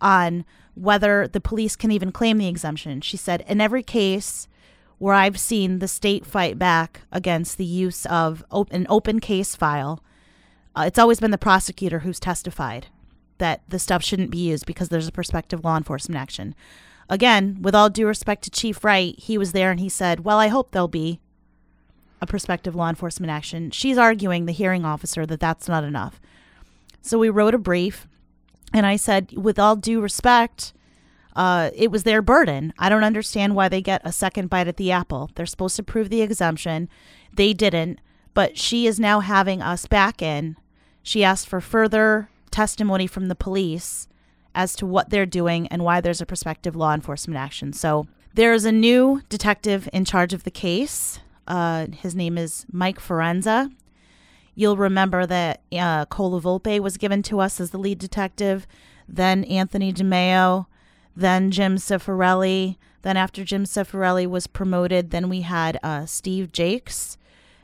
on 0.00 0.44
whether 0.74 1.28
the 1.28 1.40
police 1.40 1.76
can 1.76 1.90
even 1.90 2.12
claim 2.12 2.38
the 2.38 2.48
exemption. 2.48 3.00
She 3.00 3.16
said, 3.16 3.44
in 3.46 3.60
every 3.60 3.82
case, 3.82 4.48
where 4.98 5.14
I've 5.14 5.38
seen 5.38 5.78
the 5.78 5.88
state 5.88 6.24
fight 6.24 6.58
back 6.58 7.02
against 7.12 7.58
the 7.58 7.64
use 7.64 8.06
of 8.06 8.44
op- 8.50 8.72
an 8.72 8.86
open 8.88 9.20
case 9.20 9.54
file. 9.54 10.02
Uh, 10.76 10.84
it's 10.86 10.98
always 10.98 11.20
been 11.20 11.30
the 11.30 11.38
prosecutor 11.38 12.00
who's 12.00 12.20
testified 12.20 12.88
that 13.38 13.62
the 13.68 13.78
stuff 13.78 14.02
shouldn't 14.02 14.30
be 14.30 14.38
used 14.38 14.66
because 14.66 14.88
there's 14.88 15.08
a 15.08 15.12
prospective 15.12 15.64
law 15.64 15.76
enforcement 15.76 16.20
action. 16.20 16.54
Again, 17.08 17.58
with 17.60 17.74
all 17.74 17.90
due 17.90 18.06
respect 18.06 18.44
to 18.44 18.50
Chief 18.50 18.82
Wright, 18.84 19.18
he 19.18 19.36
was 19.36 19.52
there 19.52 19.70
and 19.70 19.80
he 19.80 19.88
said, 19.88 20.20
Well, 20.20 20.38
I 20.38 20.48
hope 20.48 20.70
there'll 20.70 20.88
be 20.88 21.20
a 22.20 22.26
prospective 22.26 22.74
law 22.74 22.88
enforcement 22.88 23.30
action. 23.30 23.70
She's 23.70 23.98
arguing, 23.98 24.46
the 24.46 24.52
hearing 24.52 24.84
officer, 24.84 25.26
that 25.26 25.40
that's 25.40 25.68
not 25.68 25.84
enough. 25.84 26.20
So 27.02 27.18
we 27.18 27.28
wrote 27.28 27.54
a 27.54 27.58
brief, 27.58 28.08
and 28.74 28.84
I 28.84 28.96
said, 28.96 29.32
With 29.34 29.58
all 29.58 29.76
due 29.76 30.00
respect, 30.02 30.74
uh, 31.34 31.70
it 31.74 31.90
was 31.90 32.02
their 32.02 32.20
burden. 32.20 32.74
I 32.78 32.88
don't 32.88 33.04
understand 33.04 33.54
why 33.54 33.68
they 33.68 33.80
get 33.80 34.02
a 34.04 34.12
second 34.12 34.50
bite 34.50 34.68
at 34.68 34.76
the 34.76 34.90
apple. 34.90 35.30
They're 35.34 35.46
supposed 35.46 35.76
to 35.76 35.82
prove 35.82 36.10
the 36.10 36.22
exemption. 36.22 36.88
They 37.32 37.52
didn't, 37.52 38.00
but 38.34 38.58
she 38.58 38.86
is 38.86 39.00
now 39.00 39.20
having 39.20 39.62
us 39.62 39.86
back 39.86 40.20
in. 40.20 40.56
She 41.02 41.24
asked 41.24 41.48
for 41.48 41.60
further 41.60 42.28
testimony 42.50 43.06
from 43.06 43.28
the 43.28 43.34
police 43.34 44.08
as 44.54 44.76
to 44.76 44.86
what 44.86 45.10
they're 45.10 45.26
doing 45.26 45.66
and 45.68 45.84
why 45.84 46.00
there's 46.00 46.20
a 46.20 46.26
prospective 46.26 46.76
law 46.76 46.94
enforcement 46.94 47.38
action. 47.38 47.72
So 47.72 48.06
there 48.34 48.52
is 48.52 48.64
a 48.64 48.72
new 48.72 49.22
detective 49.28 49.88
in 49.92 50.04
charge 50.04 50.32
of 50.32 50.44
the 50.44 50.50
case. 50.50 51.20
Uh, 51.46 51.86
his 51.92 52.14
name 52.14 52.38
is 52.38 52.66
Mike 52.72 53.00
Forenza. 53.00 53.72
You'll 54.54 54.76
remember 54.76 55.26
that 55.26 55.62
uh, 55.72 56.06
Cola 56.06 56.40
Volpe 56.40 56.80
was 56.80 56.96
given 56.96 57.22
to 57.24 57.40
us 57.40 57.60
as 57.60 57.70
the 57.70 57.78
lead 57.78 57.98
detective, 57.98 58.66
then 59.08 59.44
Anthony 59.44 59.92
DeMeo, 59.92 60.66
then 61.16 61.50
Jim 61.50 61.76
Cifarelli. 61.76 62.76
Then 63.02 63.16
after 63.16 63.44
Jim 63.44 63.64
Cifarelli 63.64 64.26
was 64.26 64.46
promoted, 64.46 65.10
then 65.10 65.28
we 65.28 65.42
had 65.42 65.78
uh, 65.82 66.06
Steve 66.06 66.52
Jakes, 66.52 67.18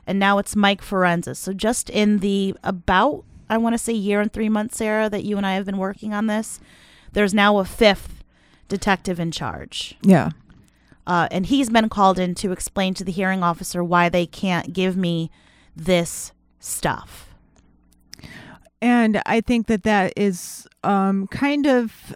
and 0.05 0.19
now 0.19 0.37
it's 0.37 0.55
Mike 0.55 0.81
Forenza. 0.81 1.35
So 1.35 1.53
just 1.53 1.89
in 1.89 2.19
the 2.19 2.55
about 2.63 3.23
I 3.51 3.57
want 3.57 3.73
to 3.73 3.77
say 3.77 3.91
year 3.91 4.21
and 4.21 4.31
three 4.31 4.47
months, 4.47 4.77
Sarah, 4.77 5.09
that 5.09 5.25
you 5.25 5.35
and 5.35 5.45
I 5.45 5.55
have 5.55 5.65
been 5.65 5.77
working 5.77 6.13
on 6.13 6.27
this, 6.27 6.61
there's 7.11 7.33
now 7.33 7.57
a 7.57 7.65
fifth 7.65 8.23
detective 8.69 9.19
in 9.19 9.31
charge. 9.31 9.97
Yeah. 10.01 10.29
Uh, 11.05 11.27
and 11.31 11.47
he's 11.47 11.69
been 11.69 11.89
called 11.89 12.17
in 12.17 12.33
to 12.35 12.53
explain 12.53 12.93
to 12.93 13.03
the 13.03 13.11
hearing 13.11 13.43
officer 13.43 13.83
why 13.83 14.07
they 14.07 14.25
can't 14.25 14.71
give 14.71 14.95
me 14.95 15.29
this 15.75 16.31
stuff. 16.61 17.35
And 18.81 19.21
I 19.25 19.41
think 19.41 19.67
that 19.67 19.83
that 19.83 20.13
is 20.15 20.67
um, 20.83 21.27
kind 21.27 21.67
of 21.67 22.15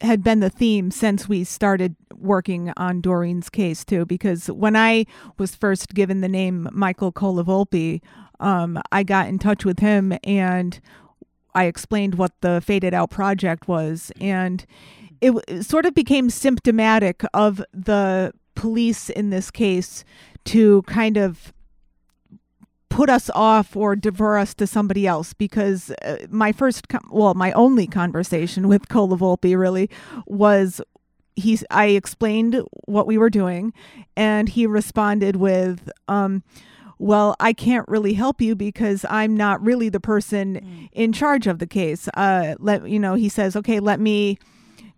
had 0.00 0.22
been 0.22 0.40
the 0.40 0.50
theme 0.50 0.90
since 0.90 1.28
we 1.28 1.44
started 1.44 1.96
working 2.14 2.72
on 2.76 3.00
Doreen's 3.00 3.48
case 3.48 3.84
too. 3.84 4.04
Because 4.04 4.48
when 4.48 4.76
I 4.76 5.06
was 5.38 5.54
first 5.54 5.94
given 5.94 6.20
the 6.20 6.28
name 6.28 6.68
Michael 6.72 7.10
Colavolpi, 7.10 8.00
um, 8.40 8.80
I 8.92 9.02
got 9.02 9.28
in 9.28 9.38
touch 9.38 9.64
with 9.64 9.78
him 9.78 10.16
and 10.22 10.80
I 11.54 11.64
explained 11.64 12.16
what 12.16 12.32
the 12.40 12.60
Faded 12.60 12.94
Out 12.94 13.10
project 13.10 13.68
was, 13.68 14.10
and 14.20 14.66
it, 15.20 15.32
it 15.46 15.62
sort 15.64 15.86
of 15.86 15.94
became 15.94 16.28
symptomatic 16.28 17.22
of 17.32 17.62
the 17.72 18.32
police 18.56 19.08
in 19.08 19.30
this 19.30 19.52
case 19.52 20.04
to 20.46 20.82
kind 20.82 21.16
of 21.16 21.52
put 22.94 23.10
us 23.10 23.28
off 23.34 23.74
or 23.76 23.96
divert 23.96 24.40
us 24.40 24.54
to 24.54 24.66
somebody 24.66 25.04
else 25.06 25.32
because 25.34 25.90
uh, 26.02 26.16
my 26.30 26.52
first 26.52 26.88
con- 26.88 27.08
well 27.10 27.34
my 27.34 27.50
only 27.52 27.86
conversation 27.86 28.68
with 28.68 28.88
Cola 28.88 29.16
Volpe 29.16 29.58
really 29.58 29.90
was 30.26 30.80
he's 31.34 31.64
I 31.70 31.86
explained 31.86 32.62
what 32.86 33.06
we 33.08 33.18
were 33.18 33.30
doing 33.30 33.72
and 34.16 34.48
he 34.48 34.64
responded 34.66 35.34
with 35.36 35.90
um 36.06 36.42
well 37.00 37.34
I 37.40 37.52
can't 37.52 37.88
really 37.88 38.14
help 38.14 38.40
you 38.40 38.54
because 38.54 39.04
I'm 39.10 39.36
not 39.36 39.60
really 39.60 39.88
the 39.88 40.00
person 40.14 40.44
Mm. 40.54 40.88
in 40.92 41.12
charge 41.12 41.46
of 41.48 41.58
the 41.58 41.66
case 41.66 42.08
uh 42.14 42.54
let 42.60 42.88
you 42.88 43.00
know 43.00 43.14
he 43.14 43.28
says 43.28 43.56
okay 43.56 43.80
let 43.80 43.98
me 43.98 44.38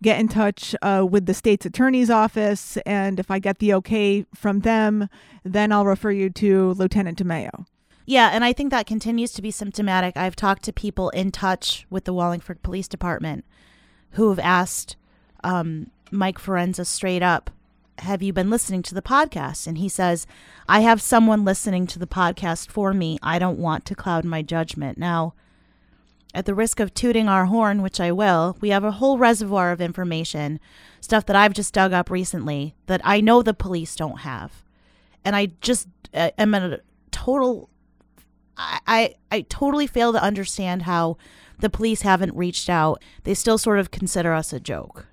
get 0.03 0.21
in 0.21 0.29
touch 0.29 0.75
uh, 0.83 1.07
with 1.09 1.25
the 1.25 1.33
state's 1.33 1.65
attorney's 1.65 2.11
office 2.11 2.77
and 2.85 3.19
if 3.19 3.31
I 3.31 3.39
get 3.39 3.59
the 3.61 3.73
okay 3.81 4.27
from 4.35 4.61
them 4.61 5.09
then 5.43 5.73
I'll 5.73 5.87
refer 5.87 6.11
you 6.11 6.29
to 6.45 6.73
Lieutenant 6.75 7.17
DeMeo 7.23 7.65
Yeah, 8.07 8.31
and 8.33 8.45
I 8.45 8.53
think 8.53 8.71
that 8.71 8.87
continues 8.87 9.33
to 9.33 9.43
be 9.43 9.51
symptomatic. 9.51 10.17
I've 10.17 10.37
talked 10.37 10.63
to 10.65 10.73
people 10.73 11.11
in 11.11 11.33
touch 11.33 11.87
with 11.91 12.05
the 12.05 12.15
Wallingford 12.15 12.63
Police 12.63 12.87
Department 12.87 13.45
who 14.13 14.29
have 14.29 14.39
asked 14.39 14.97
um, 15.43 15.91
Mike 16.13 16.39
Forenza 16.39 16.87
straight 16.87 17.23
up, 17.23 17.51
Have 17.99 18.23
you 18.23 18.33
been 18.33 18.49
listening 18.49 18.83
to 18.83 18.95
the 18.95 19.03
podcast? 19.03 19.67
And 19.67 19.79
he 19.79 19.89
says, 19.89 20.25
I 20.69 20.81
have 20.81 21.03
someone 21.03 21.45
listening 21.45 21.89
to 21.89 21.99
the 21.99 22.07
podcast 22.07 22.71
for 22.71 22.95
me. 22.95 23.19
I 23.25 23.41
don't 23.41 23.59
want 23.59 23.85
to 23.87 23.97
cloud 23.97 24.25
my 24.25 24.41
judgment. 24.41 24.99
Now, 24.99 25.35
at 26.33 26.47
the 26.47 26.55
risk 26.55 26.79
of 26.79 26.95
tooting 26.95 27.29
our 27.29 27.47
horn, 27.47 27.83
which 27.83 27.99
I 27.99 28.13
will, 28.13 28.57
we 28.61 28.69
have 28.69 28.85
a 28.85 28.93
whole 28.93 29.19
reservoir 29.19 29.73
of 29.73 29.81
information, 29.81 30.61
stuff 31.01 31.27
that 31.27 31.37
I've 31.37 31.55
just 31.55 31.75
dug 31.75 31.93
up 31.93 32.09
recently 32.09 32.77
that 32.87 33.01
I 33.03 33.21
know 33.21 33.43
the 33.43 33.55
police 33.55 33.97
don't 33.97 34.21
have. 34.21 34.63
And 35.25 35.35
I 35.35 35.53
just 35.61 35.89
uh, 36.15 36.31
am 36.39 36.55
at 36.55 36.63
a 36.63 36.81
total 37.11 37.69
I, 38.57 38.81
I 38.87 39.15
I 39.31 39.41
totally 39.43 39.87
fail 39.87 40.13
to 40.13 40.23
understand 40.23 40.83
how 40.83 41.17
the 41.59 41.71
police 41.71 42.03
haven't 42.03 42.35
reached 42.35 42.69
out. 42.69 43.03
They 43.25 43.35
still 43.35 43.59
sort 43.59 43.79
of 43.79 43.91
consider 43.91 44.33
us 44.33 44.53
a 44.53 44.61
joke. 44.61 45.07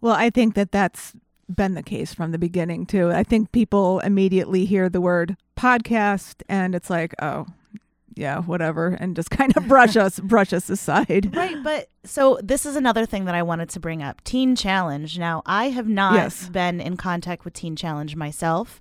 Well, 0.00 0.14
I 0.14 0.30
think 0.30 0.54
that 0.54 0.72
that's 0.72 1.12
been 1.48 1.74
the 1.74 1.82
case 1.82 2.14
from 2.14 2.32
the 2.32 2.38
beginning 2.38 2.86
too. 2.86 3.10
I 3.10 3.22
think 3.22 3.52
people 3.52 4.00
immediately 4.00 4.64
hear 4.64 4.88
the 4.88 5.00
word 5.00 5.36
podcast 5.56 6.42
and 6.48 6.74
it's 6.74 6.88
like, 6.90 7.14
oh, 7.20 7.46
yeah, 8.14 8.40
whatever, 8.42 8.88
and 9.00 9.14
just 9.16 9.30
kind 9.38 9.56
of 9.56 9.66
brush 9.68 9.96
us 9.96 10.18
brush 10.20 10.52
us 10.52 10.68
aside. 10.68 11.34
Right, 11.34 11.62
but 11.62 11.88
so 12.04 12.38
this 12.42 12.66
is 12.66 12.76
another 12.76 13.06
thing 13.06 13.24
that 13.26 13.34
I 13.34 13.42
wanted 13.42 13.68
to 13.70 13.80
bring 13.80 14.02
up. 14.02 14.22
Teen 14.24 14.54
Challenge. 14.56 15.18
Now, 15.18 15.42
I 15.46 15.70
have 15.70 15.88
not 15.88 16.14
Yes. 16.14 16.48
been 16.48 16.80
in 16.80 16.96
contact 16.96 17.44
with 17.44 17.54
Teen 17.54 17.76
Challenge 17.76 18.16
myself. 18.16 18.80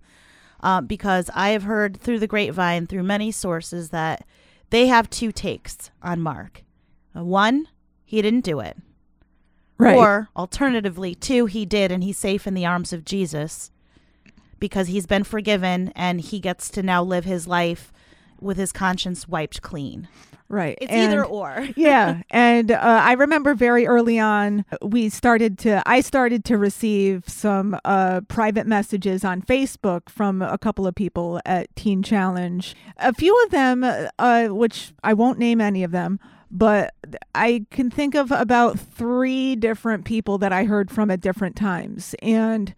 Uh, 0.62 0.82
because 0.82 1.30
I 1.34 1.50
have 1.50 1.64
heard 1.64 1.98
through 2.00 2.20
the 2.20 2.28
grapevine, 2.28 2.86
through 2.86 3.04
many 3.04 3.32
sources, 3.32 3.90
that 3.90 4.26
they 4.70 4.88
have 4.88 5.10
two 5.10 5.32
takes 5.32 5.90
on 6.04 6.22
Mark. 6.22 6.64
Uh, 7.16 7.24
one, 7.24 7.68
he 8.06 8.22
didn't 8.22 8.46
do 8.46 8.60
it. 8.60 8.78
Right. 9.78 9.98
Or 9.98 10.30
alternatively, 10.36 11.16
two, 11.16 11.48
he 11.48 11.66
did 11.66 11.92
and 11.92 12.04
he's 12.04 12.18
safe 12.18 12.46
in 12.46 12.54
the 12.54 12.66
arms 12.66 12.94
of 12.94 13.04
Jesus 13.04 13.72
because 14.60 14.88
he's 14.88 15.08
been 15.08 15.24
forgiven 15.24 15.92
and 15.96 16.22
he 16.22 16.40
gets 16.40 16.70
to 16.70 16.84
now 16.84 17.02
live 17.04 17.26
his 17.26 17.48
life 17.48 17.92
with 18.40 18.58
his 18.58 18.72
conscience 18.72 19.28
wiped 19.28 19.62
clean. 19.62 20.08
Right. 20.52 20.78
It's 20.82 20.92
And- 20.92 21.12
either 21.12 21.24
or. 21.26 21.68
yeah 21.76 22.22
and 22.30 22.72
uh, 22.72 22.78
i 22.82 23.14
remember 23.14 23.54
very 23.56 23.88
early 23.88 24.20
on 24.20 24.66
we 24.82 25.10
started 25.10 25.58
to 25.60 25.82
i 25.86 26.02
started 26.02 26.44
to 26.46 26.58
receive 26.58 27.28
some 27.28 27.78
uh, 27.86 28.22
private 28.28 28.68
messages 28.68 29.24
on 29.24 29.42
facebook 29.42 30.10
from 30.10 30.42
a 30.42 30.58
couple 30.58 30.86
of 30.86 30.96
people 30.96 31.40
at 31.46 31.74
teen 31.76 32.04
challenge 32.04 32.76
a 32.98 33.14
few 33.14 33.36
of 33.44 33.52
them 33.52 33.84
uh, 34.20 34.48
which 34.48 34.94
i 35.04 35.14
won't 35.14 35.40
name 35.40 35.62
any 35.62 35.84
of 35.84 35.92
them 35.92 36.20
but 36.50 36.94
i 37.36 37.66
can 37.72 37.90
think 37.90 38.16
of 38.16 38.32
about 38.32 38.80
three 38.80 39.56
different 39.56 40.06
people 40.06 40.38
that 40.38 40.52
i 40.52 40.66
heard 40.66 40.92
from 40.92 41.10
at 41.10 41.22
different 41.22 41.56
times 41.56 42.16
and 42.22 42.76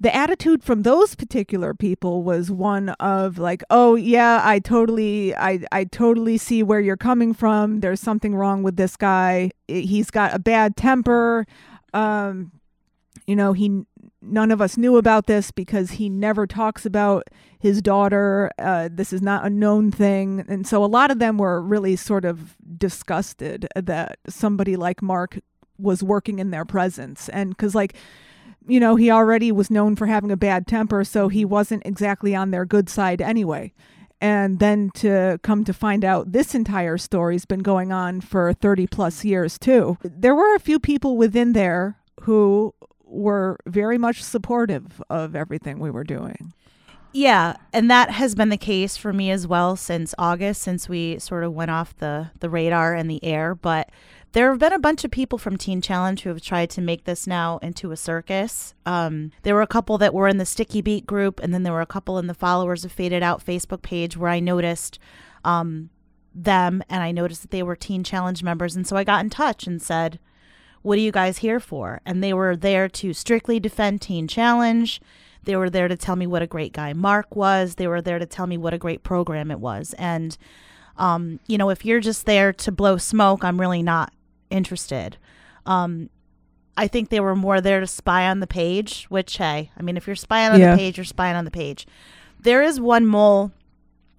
the 0.00 0.14
attitude 0.14 0.62
from 0.62 0.82
those 0.82 1.14
particular 1.14 1.74
people 1.74 2.22
was 2.22 2.50
one 2.50 2.90
of 3.00 3.38
like 3.38 3.62
oh 3.70 3.96
yeah 3.96 4.40
i 4.44 4.58
totally 4.58 5.34
i 5.34 5.60
i 5.72 5.84
totally 5.84 6.38
see 6.38 6.62
where 6.62 6.80
you're 6.80 6.96
coming 6.96 7.34
from. 7.34 7.80
There's 7.80 8.00
something 8.00 8.34
wrong 8.34 8.62
with 8.62 8.76
this 8.76 8.96
guy. 8.96 9.50
He's 9.66 10.10
got 10.10 10.34
a 10.34 10.38
bad 10.38 10.76
temper. 10.76 11.46
Um 11.92 12.52
you 13.26 13.34
know 13.34 13.52
he 13.52 13.84
none 14.22 14.50
of 14.50 14.60
us 14.60 14.76
knew 14.76 14.96
about 14.96 15.26
this 15.26 15.50
because 15.50 15.92
he 15.92 16.08
never 16.08 16.46
talks 16.46 16.84
about 16.84 17.28
his 17.58 17.80
daughter. 17.82 18.50
Uh, 18.58 18.88
this 18.90 19.12
is 19.12 19.22
not 19.22 19.44
a 19.44 19.50
known 19.50 19.90
thing. 19.90 20.44
And 20.48 20.66
so 20.66 20.84
a 20.84 20.86
lot 20.86 21.10
of 21.10 21.18
them 21.18 21.38
were 21.38 21.62
really 21.62 21.96
sort 21.96 22.24
of 22.24 22.56
disgusted 22.76 23.68
that 23.74 24.18
somebody 24.28 24.76
like 24.76 25.02
mark 25.02 25.38
was 25.78 26.02
working 26.02 26.38
in 26.38 26.50
their 26.50 26.64
presence. 26.64 27.28
And 27.28 27.50
because 27.50 27.74
like 27.74 27.94
you 28.68 28.78
know, 28.78 28.96
he 28.96 29.10
already 29.10 29.50
was 29.50 29.70
known 29.70 29.96
for 29.96 30.06
having 30.06 30.30
a 30.30 30.36
bad 30.36 30.66
temper, 30.66 31.02
so 31.02 31.28
he 31.28 31.44
wasn't 31.44 31.82
exactly 31.86 32.34
on 32.34 32.50
their 32.50 32.64
good 32.64 32.88
side 32.88 33.20
anyway. 33.20 33.72
And 34.20 34.58
then 34.58 34.90
to 34.96 35.38
come 35.42 35.64
to 35.64 35.72
find 35.72 36.04
out 36.04 36.32
this 36.32 36.54
entire 36.54 36.98
story's 36.98 37.44
been 37.44 37.60
going 37.60 37.92
on 37.92 38.20
for 38.20 38.52
30 38.52 38.86
plus 38.88 39.24
years 39.24 39.58
too. 39.58 39.96
There 40.02 40.34
were 40.34 40.54
a 40.54 40.60
few 40.60 40.78
people 40.78 41.16
within 41.16 41.52
there 41.52 41.98
who 42.22 42.74
were 43.04 43.58
very 43.66 43.96
much 43.96 44.22
supportive 44.22 45.00
of 45.08 45.34
everything 45.34 45.78
we 45.78 45.90
were 45.90 46.04
doing. 46.04 46.52
Yeah, 47.12 47.56
and 47.72 47.90
that 47.90 48.10
has 48.10 48.34
been 48.34 48.50
the 48.50 48.58
case 48.58 48.96
for 48.96 49.12
me 49.12 49.30
as 49.30 49.46
well 49.46 49.76
since 49.76 50.14
August, 50.18 50.60
since 50.60 50.88
we 50.88 51.18
sort 51.18 51.42
of 51.42 51.54
went 51.54 51.70
off 51.70 51.96
the, 51.96 52.30
the 52.40 52.50
radar 52.50 52.94
and 52.94 53.10
the 53.10 53.24
air. 53.24 53.54
But 53.54 53.90
there 54.32 54.50
have 54.50 54.58
been 54.58 54.72
a 54.72 54.78
bunch 54.78 55.04
of 55.04 55.10
people 55.10 55.38
from 55.38 55.56
Teen 55.56 55.80
Challenge 55.80 56.20
who 56.22 56.28
have 56.28 56.42
tried 56.42 56.70
to 56.70 56.80
make 56.80 57.04
this 57.04 57.26
now 57.26 57.58
into 57.58 57.92
a 57.92 57.96
circus. 57.96 58.74
Um, 58.84 59.32
there 59.42 59.54
were 59.54 59.62
a 59.62 59.66
couple 59.66 59.96
that 59.98 60.12
were 60.12 60.28
in 60.28 60.38
the 60.38 60.44
Sticky 60.46 60.82
Beak 60.82 61.06
group, 61.06 61.40
and 61.40 61.54
then 61.54 61.62
there 61.62 61.72
were 61.72 61.80
a 61.80 61.86
couple 61.86 62.18
in 62.18 62.26
the 62.26 62.34
Followers 62.34 62.84
of 62.84 62.92
Faded 62.92 63.22
Out 63.22 63.44
Facebook 63.44 63.82
page 63.82 64.16
where 64.16 64.30
I 64.30 64.40
noticed 64.40 64.98
um, 65.44 65.88
them 66.34 66.82
and 66.88 67.02
I 67.02 67.10
noticed 67.10 67.42
that 67.42 67.50
they 67.50 67.62
were 67.62 67.76
Teen 67.76 68.04
Challenge 68.04 68.42
members. 68.42 68.76
And 68.76 68.86
so 68.86 68.96
I 68.96 69.04
got 69.04 69.24
in 69.24 69.30
touch 69.30 69.66
and 69.66 69.80
said, 69.80 70.18
What 70.82 70.98
are 70.98 71.02
you 71.02 71.12
guys 71.12 71.38
here 71.38 71.60
for? 71.60 72.00
And 72.04 72.22
they 72.22 72.34
were 72.34 72.54
there 72.54 72.88
to 72.88 73.14
strictly 73.14 73.58
defend 73.58 74.02
Teen 74.02 74.28
Challenge. 74.28 75.00
They 75.44 75.56
were 75.56 75.70
there 75.70 75.88
to 75.88 75.96
tell 75.96 76.16
me 76.16 76.26
what 76.26 76.42
a 76.42 76.46
great 76.46 76.74
guy 76.74 76.92
Mark 76.92 77.34
was. 77.34 77.76
They 77.76 77.86
were 77.86 78.02
there 78.02 78.18
to 78.18 78.26
tell 78.26 78.46
me 78.46 78.58
what 78.58 78.74
a 78.74 78.78
great 78.78 79.02
program 79.02 79.50
it 79.50 79.60
was. 79.60 79.94
And, 79.98 80.36
um, 80.98 81.40
you 81.46 81.56
know, 81.56 81.70
if 81.70 81.86
you're 81.86 82.00
just 82.00 82.26
there 82.26 82.52
to 82.52 82.70
blow 82.70 82.98
smoke, 82.98 83.42
I'm 83.44 83.58
really 83.58 83.82
not 83.82 84.12
interested. 84.50 85.16
Um, 85.66 86.10
I 86.76 86.86
think 86.88 87.08
they 87.08 87.20
were 87.20 87.34
more 87.36 87.60
there 87.60 87.80
to 87.80 87.86
spy 87.86 88.28
on 88.28 88.40
the 88.40 88.46
page, 88.46 89.06
which, 89.08 89.36
hey, 89.38 89.70
I 89.76 89.82
mean, 89.82 89.96
if 89.96 90.06
you're 90.06 90.16
spying 90.16 90.52
on 90.52 90.60
Yeah. 90.60 90.72
the 90.72 90.76
page, 90.78 90.96
you're 90.96 91.04
spying 91.04 91.36
on 91.36 91.44
the 91.44 91.50
page. 91.50 91.86
There 92.40 92.62
is 92.62 92.80
one 92.80 93.04
mole 93.04 93.50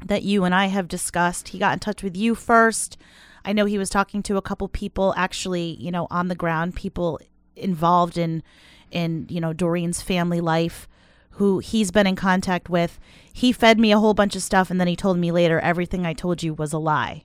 that 0.06 0.24
you 0.24 0.44
and 0.44 0.54
I 0.54 0.66
have 0.68 0.88
discussed. 0.88 1.50
He 1.50 1.60
got 1.60 1.74
in 1.74 1.80
touch 1.80 2.04
with 2.04 2.18
you 2.18 2.36
first. 2.36 2.98
I 3.46 3.54
know 3.54 3.66
he 3.66 3.78
was 3.78 3.90
talking 3.90 4.22
to 4.24 4.38
a 4.38 4.42
couple 4.42 4.68
people 4.68 5.14
actually, 5.18 5.78
you 5.80 5.90
know, 5.92 6.08
on 6.12 6.28
the 6.28 6.36
ground, 6.36 6.76
people 6.76 7.20
involved 7.56 8.18
in 8.18 8.44
in, 8.92 9.28
you 9.30 9.40
know, 9.40 9.54
Doreen's 9.54 10.02
family 10.02 10.42
life 10.42 10.88
who 11.32 11.60
he's 11.60 11.92
been 11.92 12.08
in 12.08 12.16
contact 12.16 12.70
with. 12.70 13.00
He 13.32 13.52
fed 13.52 13.80
me 13.80 13.92
a 13.92 14.00
whole 14.00 14.14
bunch 14.16 14.36
of 14.36 14.42
stuff 14.42 14.70
and 14.72 14.80
then 14.82 14.88
he 14.88 14.96
told 14.96 15.18
me 15.20 15.32
later 15.32 15.60
everything 15.60 16.06
I 16.06 16.14
told 16.14 16.42
you 16.44 16.54
was 16.56 16.74
a 16.74 16.80
lie. 16.80 17.24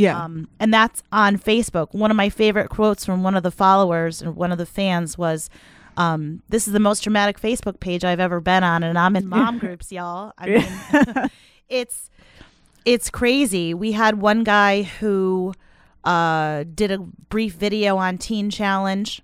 Yeah. 0.00 0.24
Um, 0.24 0.48
and 0.58 0.72
that's 0.72 1.02
on 1.12 1.38
Facebook. 1.38 1.94
One 1.94 2.10
of 2.10 2.16
my 2.16 2.28
favorite 2.28 2.68
quotes 2.68 3.04
from 3.04 3.22
one 3.22 3.36
of 3.36 3.42
the 3.42 3.50
followers 3.50 4.22
or 4.22 4.30
one 4.32 4.52
of 4.52 4.58
the 4.58 4.66
fans 4.66 5.18
was, 5.18 5.50
um, 5.96 6.42
"This 6.48 6.66
is 6.66 6.72
the 6.72 6.80
most 6.80 7.02
dramatic 7.02 7.40
Facebook 7.40 7.80
page 7.80 8.04
I've 8.04 8.20
ever 8.20 8.40
been 8.40 8.64
on, 8.64 8.82
and 8.82 8.98
I'm 8.98 9.16
in 9.16 9.28
mom 9.28 9.58
groups, 9.58 9.92
y'all." 9.92 10.32
I 10.38 10.46
mean, 10.48 11.30
it's 11.68 12.10
it's 12.84 13.10
crazy. 13.10 13.74
We 13.74 13.92
had 13.92 14.20
one 14.20 14.44
guy 14.44 14.82
who 14.82 15.54
uh, 16.04 16.64
did 16.74 16.90
a 16.90 16.98
brief 16.98 17.54
video 17.54 17.96
on 17.96 18.18
Teen 18.18 18.50
Challenge, 18.50 19.22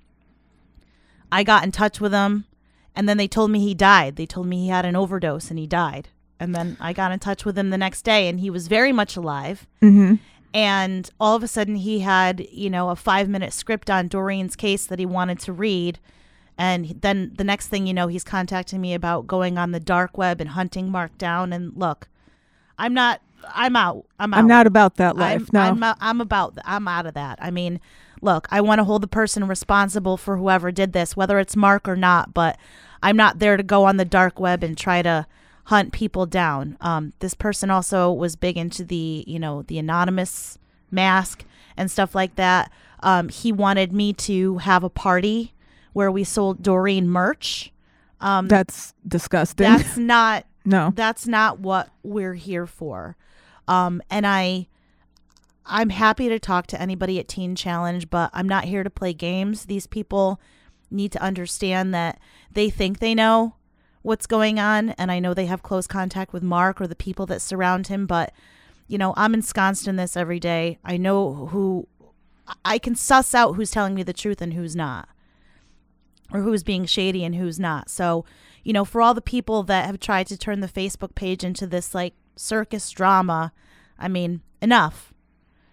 I 1.32 1.42
got 1.42 1.64
in 1.64 1.72
touch 1.72 2.00
with 2.00 2.12
him, 2.12 2.46
and 2.94 3.08
then 3.08 3.16
they 3.16 3.28
told 3.28 3.50
me 3.50 3.60
he 3.60 3.74
died. 3.74 4.16
They 4.16 4.26
told 4.26 4.46
me 4.46 4.62
he 4.62 4.68
had 4.68 4.84
an 4.84 4.96
overdose 4.96 5.50
and 5.50 5.58
he 5.58 5.66
died. 5.66 6.08
And 6.38 6.54
then 6.54 6.76
I 6.80 6.92
got 6.92 7.12
in 7.12 7.18
touch 7.18 7.44
with 7.44 7.58
him 7.58 7.70
the 7.70 7.78
next 7.78 8.02
day, 8.02 8.28
and 8.28 8.40
he 8.40 8.50
was 8.50 8.68
very 8.68 8.92
much 8.92 9.16
alive. 9.16 9.66
Mm-hmm. 9.82 10.16
And 10.54 11.10
all 11.20 11.36
of 11.36 11.42
a 11.42 11.48
sudden, 11.48 11.76
he 11.76 12.00
had, 12.00 12.46
you 12.50 12.70
know, 12.70 12.90
a 12.90 12.96
five 12.96 13.28
minute 13.28 13.52
script 13.52 13.90
on 13.90 14.08
Doreen's 14.08 14.56
case 14.56 14.86
that 14.86 14.98
he 14.98 15.06
wanted 15.06 15.38
to 15.40 15.52
read. 15.52 15.98
And 16.58 16.98
then 17.02 17.32
the 17.36 17.44
next 17.44 17.68
thing 17.68 17.86
you 17.86 17.92
know, 17.92 18.06
he's 18.06 18.24
contacting 18.24 18.80
me 18.80 18.94
about 18.94 19.26
going 19.26 19.58
on 19.58 19.72
the 19.72 19.80
dark 19.80 20.16
web 20.16 20.40
and 20.40 20.50
hunting 20.50 20.90
Mark 20.90 21.16
down. 21.18 21.52
And 21.52 21.72
look, 21.76 22.08
I'm 22.78 22.94
not, 22.94 23.20
I'm 23.54 23.76
out. 23.76 24.06
I'm 24.18 24.32
out. 24.32 24.38
I'm 24.38 24.48
not 24.48 24.66
about 24.66 24.96
that 24.96 25.16
life. 25.16 25.42
I'm, 25.42 25.48
no. 25.52 25.60
I'm, 25.60 25.82
out- 25.82 25.98
I'm 26.00 26.20
about, 26.20 26.56
I'm 26.64 26.88
out 26.88 27.04
of 27.04 27.14
that. 27.14 27.38
I 27.42 27.50
mean, 27.50 27.80
look, 28.22 28.48
I 28.50 28.62
want 28.62 28.78
to 28.78 28.84
hold 28.84 29.02
the 29.02 29.08
person 29.08 29.46
responsible 29.46 30.16
for 30.16 30.38
whoever 30.38 30.72
did 30.72 30.94
this, 30.94 31.14
whether 31.14 31.38
it's 31.38 31.56
Mark 31.56 31.86
or 31.86 31.96
not, 31.96 32.32
but 32.32 32.56
I'm 33.02 33.16
not 33.16 33.38
there 33.38 33.58
to 33.58 33.62
go 33.62 33.84
on 33.84 33.98
the 33.98 34.06
dark 34.06 34.40
web 34.40 34.64
and 34.64 34.78
try 34.78 35.02
to 35.02 35.26
hunt 35.66 35.92
people 35.92 36.26
down. 36.26 36.76
Um, 36.80 37.12
this 37.18 37.34
person 37.34 37.70
also 37.70 38.12
was 38.12 38.36
big 38.36 38.56
into 38.56 38.84
the, 38.84 39.24
you 39.26 39.38
know, 39.38 39.62
the 39.62 39.78
anonymous 39.78 40.58
mask 40.92 41.44
and 41.76 41.90
stuff 41.90 42.14
like 42.14 42.36
that. 42.36 42.70
Um, 43.00 43.28
he 43.28 43.50
wanted 43.50 43.92
me 43.92 44.12
to 44.12 44.58
have 44.58 44.84
a 44.84 44.88
party 44.88 45.54
where 45.92 46.10
we 46.10 46.22
sold 46.22 46.62
Doreen 46.62 47.08
merch. 47.08 47.72
Um, 48.20 48.46
That's 48.46 48.94
disgusting. 49.06 49.64
that's 49.64 49.96
not 49.98 50.46
no. 50.64 50.92
that's 50.94 51.26
not 51.26 51.58
what 51.60 51.90
we're 52.02 52.34
here 52.34 52.66
for. 52.66 53.16
Um, 53.66 54.00
and 54.08 54.24
I, 54.24 54.68
I'm 55.66 55.90
happy 55.90 56.28
to 56.28 56.38
talk 56.38 56.68
to 56.68 56.80
anybody 56.80 57.18
at 57.18 57.26
Teen 57.26 57.56
Challenge, 57.56 58.08
but 58.08 58.30
I'm 58.32 58.48
not 58.48 58.64
here 58.64 58.84
to 58.84 58.90
play 58.90 59.12
games. 59.12 59.64
These 59.64 59.88
people 59.88 60.40
need 60.90 61.10
to 61.12 61.20
understand 61.20 61.92
that 61.92 62.20
they 62.52 62.70
think 62.70 63.00
they 63.00 63.14
know 63.14 63.56
what's 64.06 64.26
going 64.26 64.60
on, 64.60 64.90
and 64.90 65.10
I 65.10 65.18
know 65.18 65.34
they 65.34 65.46
have 65.46 65.64
close 65.64 65.88
contact 65.88 66.32
with 66.32 66.42
Mark 66.42 66.80
or 66.80 66.86
the 66.86 66.94
people 66.94 67.26
that 67.26 67.42
surround 67.42 67.88
him, 67.88 68.06
but 68.06 68.32
you 68.86 68.98
know, 68.98 69.12
I'm 69.16 69.34
ensconced 69.34 69.88
in 69.88 69.96
this 69.96 70.16
every 70.16 70.38
day. 70.38 70.78
I 70.84 70.96
know 70.96 71.46
who 71.46 71.88
I 72.64 72.78
can 72.78 72.94
suss 72.94 73.34
out 73.34 73.54
who's 73.54 73.72
telling 73.72 73.96
me 73.96 74.04
the 74.04 74.12
truth 74.12 74.40
and 74.40 74.54
who's 74.54 74.76
not 74.76 75.08
or 76.32 76.40
who's 76.40 76.62
being 76.62 76.84
shady 76.84 77.24
and 77.24 77.34
who's 77.34 77.58
not. 77.58 77.90
So, 77.90 78.24
you 78.62 78.72
know, 78.72 78.84
for 78.84 79.02
all 79.02 79.12
the 79.12 79.20
people 79.20 79.64
that 79.64 79.86
have 79.86 79.98
tried 79.98 80.28
to 80.28 80.38
turn 80.38 80.60
the 80.60 80.68
Facebook 80.68 81.16
page 81.16 81.42
into 81.42 81.66
this 81.66 81.92
like 81.92 82.14
circus 82.36 82.88
drama, 82.90 83.52
I 83.98 84.06
mean, 84.06 84.42
enough. 84.62 85.12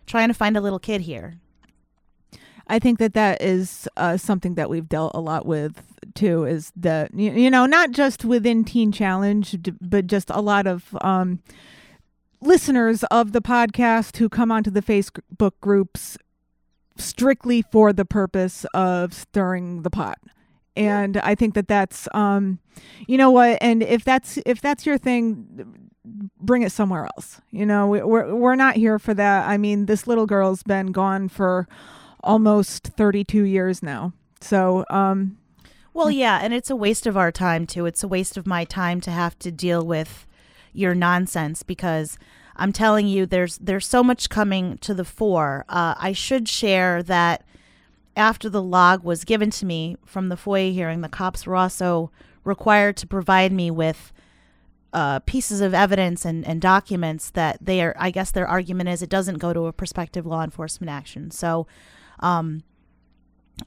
Trying 0.07 0.29
to 0.29 0.33
find 0.33 0.57
a 0.57 0.61
little 0.61 0.79
kid 0.79 1.01
here. 1.01 1.39
I 2.67 2.79
think 2.79 2.99
that 2.99 3.13
that 3.13 3.41
is 3.41 3.87
uh, 3.97 4.17
something 4.17 4.55
that 4.55 4.69
we've 4.69 4.87
dealt 4.87 5.11
a 5.15 5.19
lot 5.19 5.45
with 5.45 5.83
too. 6.15 6.45
Is 6.45 6.71
that 6.75 7.13
you, 7.13 7.31
you 7.31 7.49
know 7.49 7.65
not 7.65 7.91
just 7.91 8.23
within 8.25 8.63
Teen 8.63 8.91
Challenge, 8.91 9.57
but 9.81 10.07
just 10.07 10.29
a 10.29 10.41
lot 10.41 10.65
of 10.67 10.95
um, 11.01 11.39
listeners 12.41 13.03
of 13.05 13.31
the 13.31 13.41
podcast 13.41 14.17
who 14.17 14.29
come 14.29 14.51
onto 14.51 14.71
the 14.71 14.81
Facebook 14.81 15.51
groups 15.61 16.17
strictly 16.97 17.61
for 17.61 17.91
the 17.91 18.05
purpose 18.05 18.65
of 18.73 19.13
stirring 19.13 19.81
the 19.81 19.89
pot. 19.89 20.19
And 20.75 21.17
I 21.17 21.35
think 21.35 21.53
that 21.53 21.67
that's 21.67 22.07
um, 22.13 22.59
you 23.07 23.17
know 23.17 23.29
what, 23.29 23.57
and 23.61 23.83
if 23.83 24.03
that's 24.03 24.39
if 24.45 24.59
that's 24.61 24.85
your 24.85 24.97
thing, 24.97 25.89
bring 26.39 26.63
it 26.63 26.71
somewhere 26.71 27.05
else. 27.05 27.41
You 27.51 27.65
know, 27.65 27.87
we- 27.87 28.01
we're 28.01 28.33
we're 28.33 28.55
not 28.55 28.75
here 28.75 28.97
for 28.99 29.13
that. 29.13 29.47
I 29.47 29.57
mean, 29.57 29.85
this 29.85 30.07
little 30.07 30.25
girl's 30.25 30.63
been 30.63 30.87
gone 30.87 31.29
for 31.29 31.67
almost 32.23 32.87
32 32.87 33.43
years 33.43 33.83
now. 33.83 34.13
So, 34.41 34.85
um, 34.89 35.37
Well, 35.93 36.09
yeah, 36.09 36.39
and 36.41 36.53
it's 36.53 36.69
a 36.69 36.75
waste 36.75 37.05
of 37.05 37.15
our 37.17 37.31
time 37.31 37.67
too. 37.67 37.85
It's 37.85 38.03
a 38.03 38.07
waste 38.07 38.37
of 38.37 38.47
my 38.47 38.65
time 38.65 38.99
to 39.01 39.11
have 39.11 39.37
to 39.39 39.51
deal 39.51 39.85
with 39.85 40.25
your 40.73 40.95
nonsense 40.95 41.63
because 41.63 42.17
I'm 42.55 42.73
telling 42.73 43.07
you, 43.07 43.25
there's 43.25 43.57
there's 43.57 43.87
so 43.87 44.03
much 44.03 44.29
coming 44.29 44.77
to 44.79 44.93
the 44.93 45.05
fore. 45.05 45.65
Uh, 45.69 45.95
I 45.97 46.13
should 46.13 46.47
share 46.47 47.01
that 47.03 47.43
after 48.15 48.49
the 48.49 48.61
log 48.61 49.03
was 49.03 49.23
given 49.23 49.49
to 49.51 49.65
me 49.65 49.97
from 50.05 50.29
the 50.29 50.35
FOIA 50.35 50.71
hearing, 50.73 51.01
the 51.01 51.09
cops 51.09 51.45
were 51.45 51.55
also 51.55 52.11
required 52.43 52.97
to 52.97 53.07
provide 53.07 53.51
me 53.51 53.71
with 53.71 54.11
uh, 54.91 55.19
pieces 55.19 55.61
of 55.61 55.73
evidence 55.73 56.25
and, 56.25 56.45
and 56.45 56.61
documents 56.61 57.31
that 57.31 57.57
they 57.59 57.81
are. 57.81 57.95
I 57.97 58.11
guess 58.11 58.29
their 58.29 58.47
argument 58.47 58.89
is 58.89 59.01
it 59.01 59.09
doesn't 59.09 59.39
go 59.39 59.53
to 59.53 59.65
a 59.65 59.73
prospective 59.73 60.25
law 60.25 60.43
enforcement 60.43 60.89
action. 60.89 61.31
So. 61.31 61.67
Um, 62.19 62.63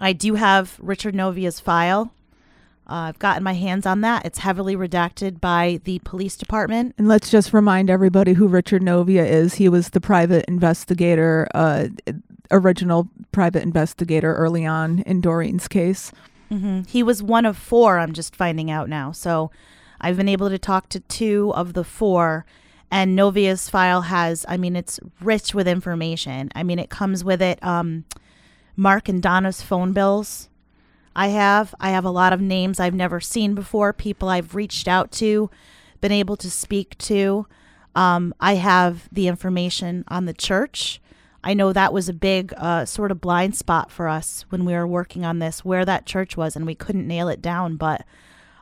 I 0.00 0.12
do 0.12 0.34
have 0.34 0.76
Richard 0.80 1.14
Novia's 1.14 1.60
file. 1.60 2.12
Uh, 2.88 3.10
I've 3.10 3.18
gotten 3.18 3.42
my 3.42 3.54
hands 3.54 3.84
on 3.84 4.00
that. 4.02 4.24
It's 4.24 4.38
heavily 4.38 4.76
redacted 4.76 5.40
by 5.40 5.80
the 5.84 5.98
police 6.04 6.36
department. 6.36 6.94
and 6.98 7.08
let's 7.08 7.30
just 7.30 7.52
remind 7.52 7.90
everybody 7.90 8.34
who 8.34 8.46
Richard 8.46 8.82
Novia 8.82 9.24
is. 9.24 9.54
He 9.54 9.68
was 9.68 9.90
the 9.90 10.00
private 10.00 10.44
investigator, 10.46 11.48
uh, 11.52 11.88
original 12.52 13.08
private 13.32 13.64
investigator 13.64 14.34
early 14.34 14.64
on 14.64 15.00
in 15.00 15.20
Doreen's 15.20 15.66
case. 15.66 16.12
hmm 16.48 16.82
He 16.86 17.02
was 17.02 17.22
one 17.24 17.44
of 17.44 17.56
four, 17.56 17.98
I'm 17.98 18.12
just 18.12 18.36
finding 18.36 18.70
out 18.70 18.88
now. 18.88 19.10
So 19.10 19.50
I've 20.00 20.16
been 20.16 20.28
able 20.28 20.48
to 20.50 20.58
talk 20.58 20.88
to 20.90 21.00
two 21.00 21.52
of 21.56 21.72
the 21.72 21.84
four. 21.84 22.46
And 22.88 23.16
Novia's 23.16 23.68
file 23.68 24.02
has, 24.02 24.46
I 24.48 24.56
mean, 24.56 24.76
it's 24.76 25.00
rich 25.20 25.54
with 25.54 25.66
information. 25.66 26.52
I 26.54 26.62
mean, 26.62 26.78
it 26.78 26.88
comes 26.88 27.24
with 27.24 27.42
it 27.42 27.60
um, 27.64 28.04
Mark 28.76 29.08
and 29.08 29.22
Donna's 29.22 29.62
phone 29.62 29.92
bills. 29.92 30.48
I 31.14 31.28
have. 31.28 31.74
I 31.80 31.90
have 31.90 32.04
a 32.04 32.10
lot 32.10 32.34
of 32.34 32.40
names 32.42 32.78
I've 32.78 32.94
never 32.94 33.20
seen 33.20 33.54
before, 33.54 33.92
people 33.94 34.28
I've 34.28 34.54
reached 34.54 34.86
out 34.86 35.10
to, 35.12 35.50
been 36.02 36.12
able 36.12 36.36
to 36.36 36.50
speak 36.50 36.96
to. 36.98 37.46
Um, 37.94 38.34
I 38.38 38.56
have 38.56 39.08
the 39.10 39.26
information 39.26 40.04
on 40.08 40.26
the 40.26 40.34
church. 40.34 41.00
I 41.42 41.54
know 41.54 41.72
that 41.72 41.92
was 41.92 42.08
a 42.08 42.12
big 42.12 42.52
uh, 42.58 42.84
sort 42.84 43.10
of 43.10 43.20
blind 43.20 43.56
spot 43.56 43.90
for 43.90 44.08
us 44.08 44.44
when 44.50 44.66
we 44.66 44.74
were 44.74 44.86
working 44.86 45.24
on 45.24 45.38
this, 45.38 45.64
where 45.64 45.84
that 45.86 46.04
church 46.04 46.36
was, 46.36 46.54
and 46.54 46.66
we 46.66 46.74
couldn't 46.74 47.06
nail 47.06 47.28
it 47.28 47.40
down. 47.40 47.76
But 47.76 48.02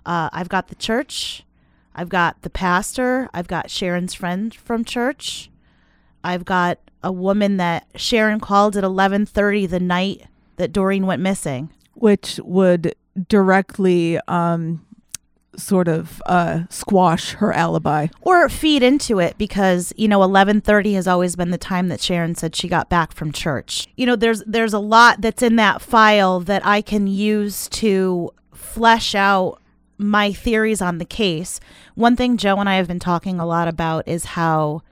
uh, 0.07 0.29
I've 0.33 0.49
got 0.49 0.69
the 0.69 0.75
church, 0.77 1.45
I've 1.95 2.09
got 2.09 2.43
the 2.43 2.51
pastor, 2.51 3.29
I've 3.35 3.49
got 3.49 3.71
Sharon's 3.71 4.15
friend 4.15 4.55
from 4.55 4.85
church, 4.85 5.51
I've 6.23 6.45
got 6.45 6.79
a 7.05 7.13
woman 7.13 7.57
that 7.59 7.87
Sharon 7.95 8.41
called 8.41 8.77
at 8.77 8.83
11:30 8.85 9.69
the 9.69 9.79
night 9.81 10.23
that 10.57 10.73
Doreen 10.73 11.07
went 11.07 11.23
missing. 11.23 11.71
which 11.95 12.41
would 12.43 12.95
directly 13.29 14.19
um, 14.27 14.85
sort 15.57 15.87
of 15.87 16.21
uh, 16.27 16.63
squash 16.69 17.33
her 17.35 17.53
alibi. 17.53 18.09
or 18.23 18.49
feed 18.49 18.83
into 18.83 19.21
it 19.21 19.39
because 19.39 19.93
you 19.97 20.09
know 20.09 20.19
11:30 20.21 20.95
has 20.95 21.07
always 21.07 21.37
been 21.37 21.51
the 21.51 21.59
time 21.59 21.89
that 21.89 22.01
Sharon 22.01 22.35
said 22.35 22.57
she 22.57 22.67
got 22.69 22.89
back 22.89 23.13
from 23.13 23.31
church. 23.31 23.87
You 23.97 24.07
know 24.07 24.17
there's 24.17 24.43
there's 24.47 24.73
a 24.75 24.81
lot 24.81 25.21
that's 25.21 25.43
in 25.43 25.55
that 25.57 25.81
file 25.81 26.41
that 26.41 26.67
I 26.67 26.83
can 26.83 27.07
use 27.07 27.69
to 27.69 28.31
flesh 28.53 29.15
out 29.15 29.61
my 29.97 30.33
theories 30.33 30.83
on 30.83 30.99
the 30.99 31.05
case. 31.05 31.61
One 31.95 32.17
thing 32.17 32.37
Joe 32.37 32.57
and 32.57 32.69
I 32.69 32.75
have 32.77 32.89
been 32.89 32.99
talking 32.99 33.39
a 33.39 33.47
lot 33.47 33.69
about 33.69 34.09
is 34.09 34.25
how 34.25 34.83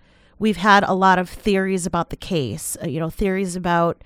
we've 0.43 0.57
had 0.57 0.83
a 0.83 0.93
lot 0.93 1.21
of 1.21 1.31
theories 1.31 1.87
about 1.87 2.11
the 2.11 2.17
case, 2.17 2.77
uh, 2.83 2.87
you 2.89 2.99
know, 2.99 3.09
theories 3.09 3.55
about 3.55 4.03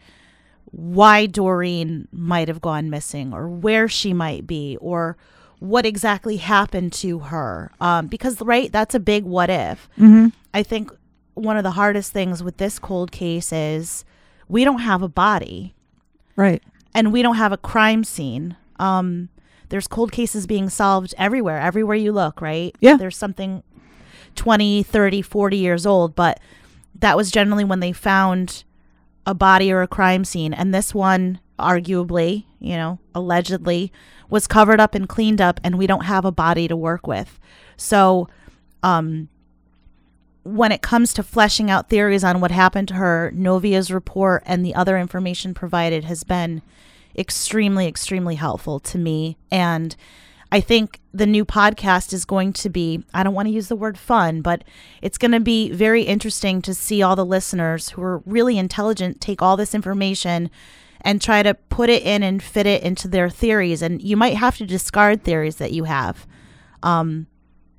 why 0.67 1.25
Doreen 1.25 2.09
might 2.13 2.49
have 2.49 2.61
gone 2.61 2.91
missing 2.91 3.33
or 3.33 3.49
where 3.49 3.89
she 3.89 4.13
might 4.13 4.47
be 4.47 4.77
or 4.83 5.17
what 5.61 5.87
exactly 5.87 6.37
happened 6.37 6.93
to 6.93 7.21
her. 7.21 7.73
Um, 7.81 8.09
because, 8.09 8.39
right, 8.43 8.71
that's 8.71 8.95
a 8.95 9.01
big 9.01 9.25
what 9.25 9.49
if. 9.49 9.89
Mm-hmm. 9.97 10.29
I 10.53 10.63
think 10.63 10.91
one 11.33 11.57
of 11.57 11.63
the 11.65 11.71
hardest 11.71 12.13
things 12.13 12.43
with 12.43 12.59
this 12.59 12.79
cold 12.79 13.11
case 13.13 13.51
is 13.51 14.05
we 14.47 14.63
don't 14.63 14.81
have 14.81 15.01
a 15.03 15.09
body 15.09 15.75
Right. 16.37 16.63
and 16.95 17.15
we 17.15 17.23
don't 17.23 17.37
have 17.37 17.53
a 17.53 17.57
crime 17.57 18.05
scene. 18.05 18.57
Um, 18.79 19.31
there's 19.71 19.89
cold 19.89 20.13
cases 20.13 20.47
being 20.47 20.69
solved 20.69 21.15
everywhere, 21.17 21.59
everywhere 21.59 21.97
you 21.97 22.13
look, 22.13 22.43
right? 22.43 22.77
Yeah. 22.81 22.99
There's 22.99 23.17
something 23.17 23.63
20, 24.37 24.83
30, 24.83 25.23
40 25.23 25.57
years 25.57 25.87
old, 25.87 26.15
but 26.15 26.41
that 26.95 27.17
was 27.17 27.31
generally 27.31 27.65
when 27.65 27.81
they 27.81 27.93
found 27.93 28.65
a 29.27 29.35
body 29.35 29.73
or 29.73 29.83
a 29.83 29.89
crime 29.89 30.25
scene. 30.25 30.55
And 30.55 30.73
this 30.73 30.95
one, 30.95 31.41
arguably, 31.59 32.45
you 32.61 32.77
know, 32.77 32.99
allegedly, 33.15 33.93
was 34.31 34.47
covered 34.47 34.81
up 34.81 34.95
and 34.95 35.09
cleaned 35.09 35.41
up, 35.41 35.61
and 35.63 35.79
we 35.79 35.87
don't 35.87 36.05
have 36.05 36.25
a 36.25 36.33
body 36.33 36.69
to 36.69 36.77
work 36.77 37.07
with. 37.07 37.39
So, 37.77 38.29
um, 38.83 39.29
when 40.43 40.71
it 40.71 40.81
comes 40.81 41.13
to 41.15 41.25
fleshing 41.25 41.71
out 41.71 41.89
theories 41.89 42.23
on 42.23 42.41
what 42.41 42.53
happened 42.53 42.87
to 42.89 42.95
her, 42.95 43.33
Novia's 43.35 43.91
report 43.91 44.45
and 44.47 44.65
the 44.65 44.77
other 44.77 44.97
information 44.97 45.55
provided 45.55 46.05
has 46.05 46.23
been 46.23 46.63
extremely, 47.19 47.89
extremely 47.89 48.37
helpful 48.37 48.79
to 48.79 48.99
me. 48.99 49.37
And 49.51 49.97
I 50.53 50.61
think 50.61 51.01
the 51.13 51.27
new 51.27 51.45
podcast 51.45 52.13
is 52.13 52.25
going 52.25 52.53
to 52.55 52.71
be, 52.71 53.05
I 53.13 53.23
don't 53.23 53.35
want 53.35 53.49
to 53.49 53.55
use 53.55 53.69
the 53.69 53.77
word 53.77 53.99
fun, 53.99 54.43
but 54.43 54.63
it's 55.03 55.19
going 55.19 55.33
to 55.33 55.41
be 55.41 55.73
very 55.73 56.03
interesting 56.03 56.63
to 56.63 56.75
see 56.75 57.03
all 57.03 57.17
the 57.17 57.27
listeners 57.27 57.91
who 57.91 58.03
are 58.03 58.19
really 58.19 58.57
intelligent 58.57 59.21
take 59.21 59.43
all 59.43 59.57
this 59.57 59.75
information 59.75 60.51
and 61.01 61.21
try 61.21 61.43
to 61.43 61.55
put 61.55 61.91
it 61.91 62.03
in 62.05 62.23
and 62.23 62.43
fit 62.43 62.67
it 62.67 62.83
into 62.83 63.09
their 63.09 63.29
theories. 63.29 63.83
And 63.83 64.01
you 64.01 64.17
might 64.17 64.37
have 64.37 64.57
to 64.59 64.67
discard 64.67 65.25
theories 65.25 65.57
that 65.57 65.73
you 65.73 65.85
have. 65.85 66.27
Um, 66.83 67.27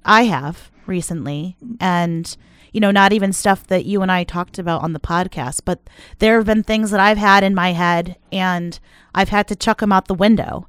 I 0.03 0.23
have 0.23 0.71
recently, 0.85 1.55
and 1.79 2.35
you 2.73 2.81
know, 2.81 2.91
not 2.91 3.13
even 3.13 3.33
stuff 3.33 3.65
that 3.67 3.85
you 3.85 4.01
and 4.01 4.11
I 4.11 4.23
talked 4.23 4.59
about 4.59 4.83
on 4.83 4.93
the 4.93 4.99
podcast, 4.99 5.61
but 5.65 5.79
there 6.19 6.37
have 6.37 6.45
been 6.45 6.63
things 6.63 6.91
that 6.91 6.99
I've 6.99 7.17
had 7.17 7.43
in 7.43 7.55
my 7.55 7.71
head 7.71 8.17
and 8.31 8.79
I've 9.15 9.29
had 9.29 9.47
to 9.47 9.55
chuck 9.55 9.79
them 9.79 9.91
out 9.91 10.07
the 10.07 10.13
window. 10.13 10.67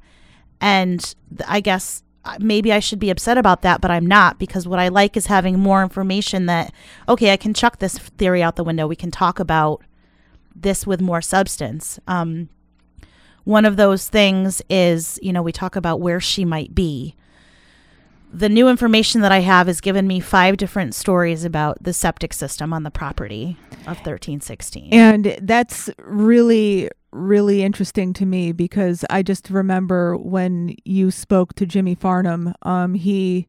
And 0.61 1.14
I 1.47 1.61
guess 1.61 2.03
uh, 2.25 2.37
maybe 2.40 2.73
I 2.73 2.81
should 2.81 2.99
be 2.99 3.11
upset 3.11 3.38
about 3.38 3.62
that, 3.62 3.81
but 3.81 3.90
I'm 3.90 4.07
not 4.07 4.38
because 4.38 4.66
what 4.66 4.79
I 4.79 4.88
like 4.88 5.16
is 5.16 5.27
having 5.27 5.59
more 5.59 5.83
information 5.83 6.47
that, 6.47 6.73
okay, 7.09 7.33
I 7.33 7.37
can 7.37 7.55
chuck 7.55 7.79
this 7.79 7.99
theory 7.99 8.42
out 8.42 8.57
the 8.57 8.64
window. 8.64 8.87
We 8.87 8.97
can 8.97 9.11
talk 9.11 9.38
about 9.38 9.83
this 10.55 10.87
with 10.87 11.01
more 11.01 11.23
substance. 11.23 11.99
Um, 12.07 12.49
one 13.44 13.64
of 13.64 13.77
those 13.77 14.09
things 14.09 14.61
is, 14.68 15.18
you 15.23 15.33
know, 15.33 15.42
we 15.42 15.53
talk 15.53 15.77
about 15.77 16.01
where 16.01 16.21
she 16.21 16.44
might 16.44 16.75
be 16.75 17.14
the 18.33 18.49
new 18.49 18.68
information 18.68 19.21
that 19.23 19.33
I 19.33 19.40
have 19.40 19.66
has 19.66 19.81
given 19.81 20.07
me 20.07 20.21
five 20.21 20.57
different 20.57 20.94
stories 20.94 21.44
about 21.44 21.83
the 21.83 21.92
septic 21.92 22.33
system 22.33 22.73
on 22.73 22.83
the 22.83 22.90
property 22.90 23.57
of 23.83 23.97
1316. 23.99 24.92
And 24.92 25.38
that's 25.40 25.88
really, 25.99 26.90
really 27.11 27.62
interesting 27.62 28.12
to 28.14 28.27
me 28.27 28.53
because 28.53 29.05
I 29.11 29.23
just 29.23 29.51
remember 29.51 30.16
when 30.16 30.77
you 30.85 31.11
spoke 31.11 31.55
to 31.55 31.66
Jimmy 31.66 31.94
Farnham, 31.94 32.55
um, 32.62 32.94
he 32.94 33.49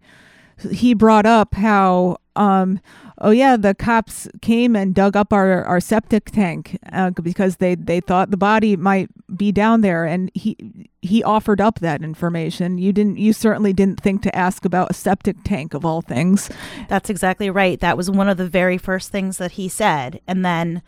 he 0.72 0.94
brought 0.94 1.26
up 1.26 1.56
how 1.56 2.18
um, 2.40 2.80
oh 3.20 3.32
yeah, 3.32 3.58
the 3.58 3.76
cops 3.76 4.28
came 4.42 4.76
and 4.76 4.96
dug 4.96 5.18
up 5.18 5.34
our, 5.34 5.64
our 5.66 5.82
septic 5.82 6.32
tank 6.32 6.80
uh, 6.92 7.12
because 7.12 7.58
they, 7.58 7.76
they 7.76 8.00
thought 8.00 8.32
the 8.32 8.38
body 8.38 8.78
might 8.78 9.10
be 9.36 9.52
down 9.52 9.82
there, 9.82 10.06
and 10.06 10.32
he 10.34 10.56
he 11.02 11.24
offered 11.24 11.60
up 11.60 11.80
that 11.80 12.02
information. 12.02 12.78
You 12.78 12.94
didn't, 12.94 13.18
you 13.18 13.34
certainly 13.34 13.74
didn't 13.74 14.02
think 14.02 14.22
to 14.24 14.36
ask 14.36 14.66
about 14.66 14.92
a 14.92 14.94
septic 14.94 15.38
tank 15.44 15.74
of 15.74 15.86
all 15.86 16.02
things. 16.02 16.50
That's 16.88 17.10
exactly 17.10 17.50
right. 17.50 17.80
That 17.80 17.98
was 17.98 18.10
one 18.10 18.30
of 18.30 18.38
the 18.38 18.48
very 18.48 18.78
first 18.78 19.12
things 19.12 19.38
that 19.38 19.52
he 19.54 19.68
said, 19.68 20.22
and 20.28 20.46
then. 20.46 20.82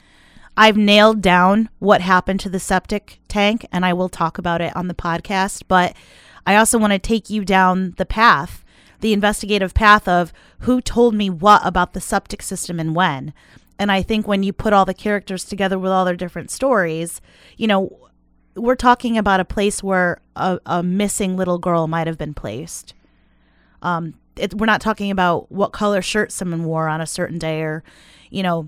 I've 0.58 0.78
nailed 0.78 1.22
down 1.22 1.70
what 1.80 2.02
happened 2.02 2.40
to 2.42 2.50
the 2.50 2.60
septic 2.60 3.20
tank, 3.28 3.66
and 3.72 3.86
I 3.86 3.94
will 3.94 4.10
talk 4.10 4.38
about 4.38 4.62
it 4.62 4.76
on 4.76 4.88
the 4.88 4.94
podcast. 4.94 5.64
But 5.68 5.96
I 6.46 6.56
also 6.56 6.78
want 6.78 6.94
to 6.94 7.00
take 7.00 7.30
you 7.30 7.46
down 7.46 7.94
the 7.98 8.06
path 8.06 8.62
the 9.02 9.14
investigative 9.14 9.74
path 9.74 10.08
of 10.08 10.32
who 10.60 10.80
told 10.80 11.14
me 11.14 11.30
what 11.30 11.62
about 11.66 11.94
the 11.94 12.02
septic 12.02 12.42
system 12.42 12.80
and 12.80 12.96
when. 12.96 13.34
And 13.78 13.92
I 13.92 14.04
think 14.04 14.28
when 14.28 14.44
you 14.44 14.54
put 14.54 14.74
all 14.74 14.86
the 14.86 14.94
characters 14.94 15.44
together 15.44 15.78
with 15.78 15.92
all 15.92 16.06
their 16.06 16.16
different 16.16 16.52
stories, 16.52 17.20
you 17.58 17.68
know, 17.68 18.10
we're 18.56 18.76
talking 18.76 19.18
about 19.18 19.40
a 19.40 19.46
place 19.46 19.82
where 19.82 20.22
a, 20.36 20.60
a 20.66 20.84
missing 20.84 21.36
little 21.36 21.58
girl 21.58 21.88
might 21.88 22.08
have 22.08 22.18
been 22.18 22.36
placed. 22.36 22.94
Um, 23.82 24.14
it, 24.36 24.54
we're 24.54 24.68
not 24.68 24.82
talking 24.82 25.10
about 25.10 25.52
what 25.52 25.74
color 25.74 26.02
shirt 26.02 26.32
someone 26.32 26.64
wore 26.64 26.88
on 26.88 27.02
a 27.02 27.08
certain 27.08 27.40
day 27.40 27.62
or, 27.62 27.84
you 28.30 28.44
know, 28.44 28.68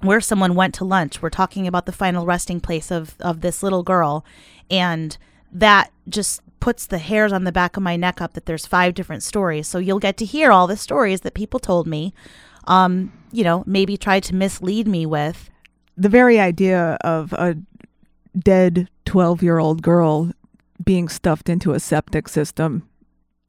where 0.00 0.20
someone 0.20 0.54
went 0.54 0.74
to 0.74 0.84
lunch. 0.84 1.20
We're 1.20 1.30
talking 1.30 1.66
about 1.66 1.86
the 1.86 1.92
final 1.92 2.26
resting 2.26 2.60
place 2.60 2.90
of, 2.90 3.16
of 3.20 3.40
this 3.40 3.62
little 3.62 3.82
girl. 3.82 4.24
And 4.70 5.16
that 5.52 5.92
just 6.08 6.40
puts 6.60 6.86
the 6.86 6.98
hairs 6.98 7.32
on 7.32 7.44
the 7.44 7.52
back 7.52 7.76
of 7.76 7.82
my 7.82 7.96
neck 7.96 8.20
up 8.20 8.34
that 8.34 8.46
there's 8.46 8.66
five 8.66 8.94
different 8.94 9.22
stories. 9.22 9.66
So 9.66 9.78
you'll 9.78 9.98
get 9.98 10.16
to 10.18 10.24
hear 10.24 10.52
all 10.52 10.66
the 10.66 10.76
stories 10.76 11.22
that 11.22 11.34
people 11.34 11.60
told 11.60 11.86
me, 11.86 12.14
um, 12.66 13.12
you 13.32 13.44
know, 13.44 13.64
maybe 13.66 13.96
tried 13.96 14.22
to 14.24 14.34
mislead 14.34 14.86
me 14.86 15.06
with. 15.06 15.50
The 15.96 16.08
very 16.08 16.38
idea 16.38 16.96
of 17.02 17.32
a 17.34 17.56
dead 18.38 18.88
12 19.06 19.42
year 19.42 19.58
old 19.58 19.82
girl 19.82 20.32
being 20.82 21.08
stuffed 21.08 21.48
into 21.48 21.72
a 21.72 21.80
septic 21.80 22.28
system 22.28 22.88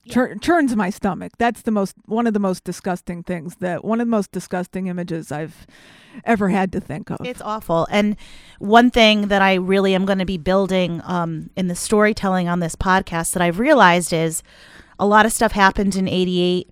chur- 0.09 0.35
churns 0.35 0.75
my 0.75 0.89
stomach. 0.89 1.33
That's 1.37 1.61
the 1.61 1.71
most 1.71 1.95
one 2.05 2.27
of 2.27 2.33
the 2.33 2.39
most 2.39 2.63
disgusting 2.63 3.23
things 3.23 3.55
that 3.57 3.83
one 3.83 4.01
of 4.01 4.07
the 4.07 4.11
most 4.11 4.31
disgusting 4.31 4.87
images 4.87 5.31
I've 5.31 5.67
ever 6.25 6.49
had 6.49 6.71
to 6.73 6.79
think 6.79 7.09
of. 7.09 7.25
It's 7.25 7.41
awful. 7.41 7.87
And 7.89 8.15
one 8.59 8.91
thing 8.91 9.27
that 9.27 9.41
I 9.41 9.55
really 9.55 9.95
am 9.95 10.05
going 10.05 10.19
to 10.19 10.25
be 10.25 10.37
building 10.37 11.01
um, 11.05 11.49
in 11.55 11.67
the 11.67 11.75
storytelling 11.75 12.47
on 12.47 12.59
this 12.59 12.75
podcast 12.75 13.33
that 13.33 13.41
I've 13.41 13.59
realized 13.59 14.13
is 14.13 14.43
a 14.99 15.05
lot 15.05 15.25
of 15.25 15.31
stuff 15.31 15.53
happened 15.53 15.95
in 15.95 16.07
88 16.07 16.69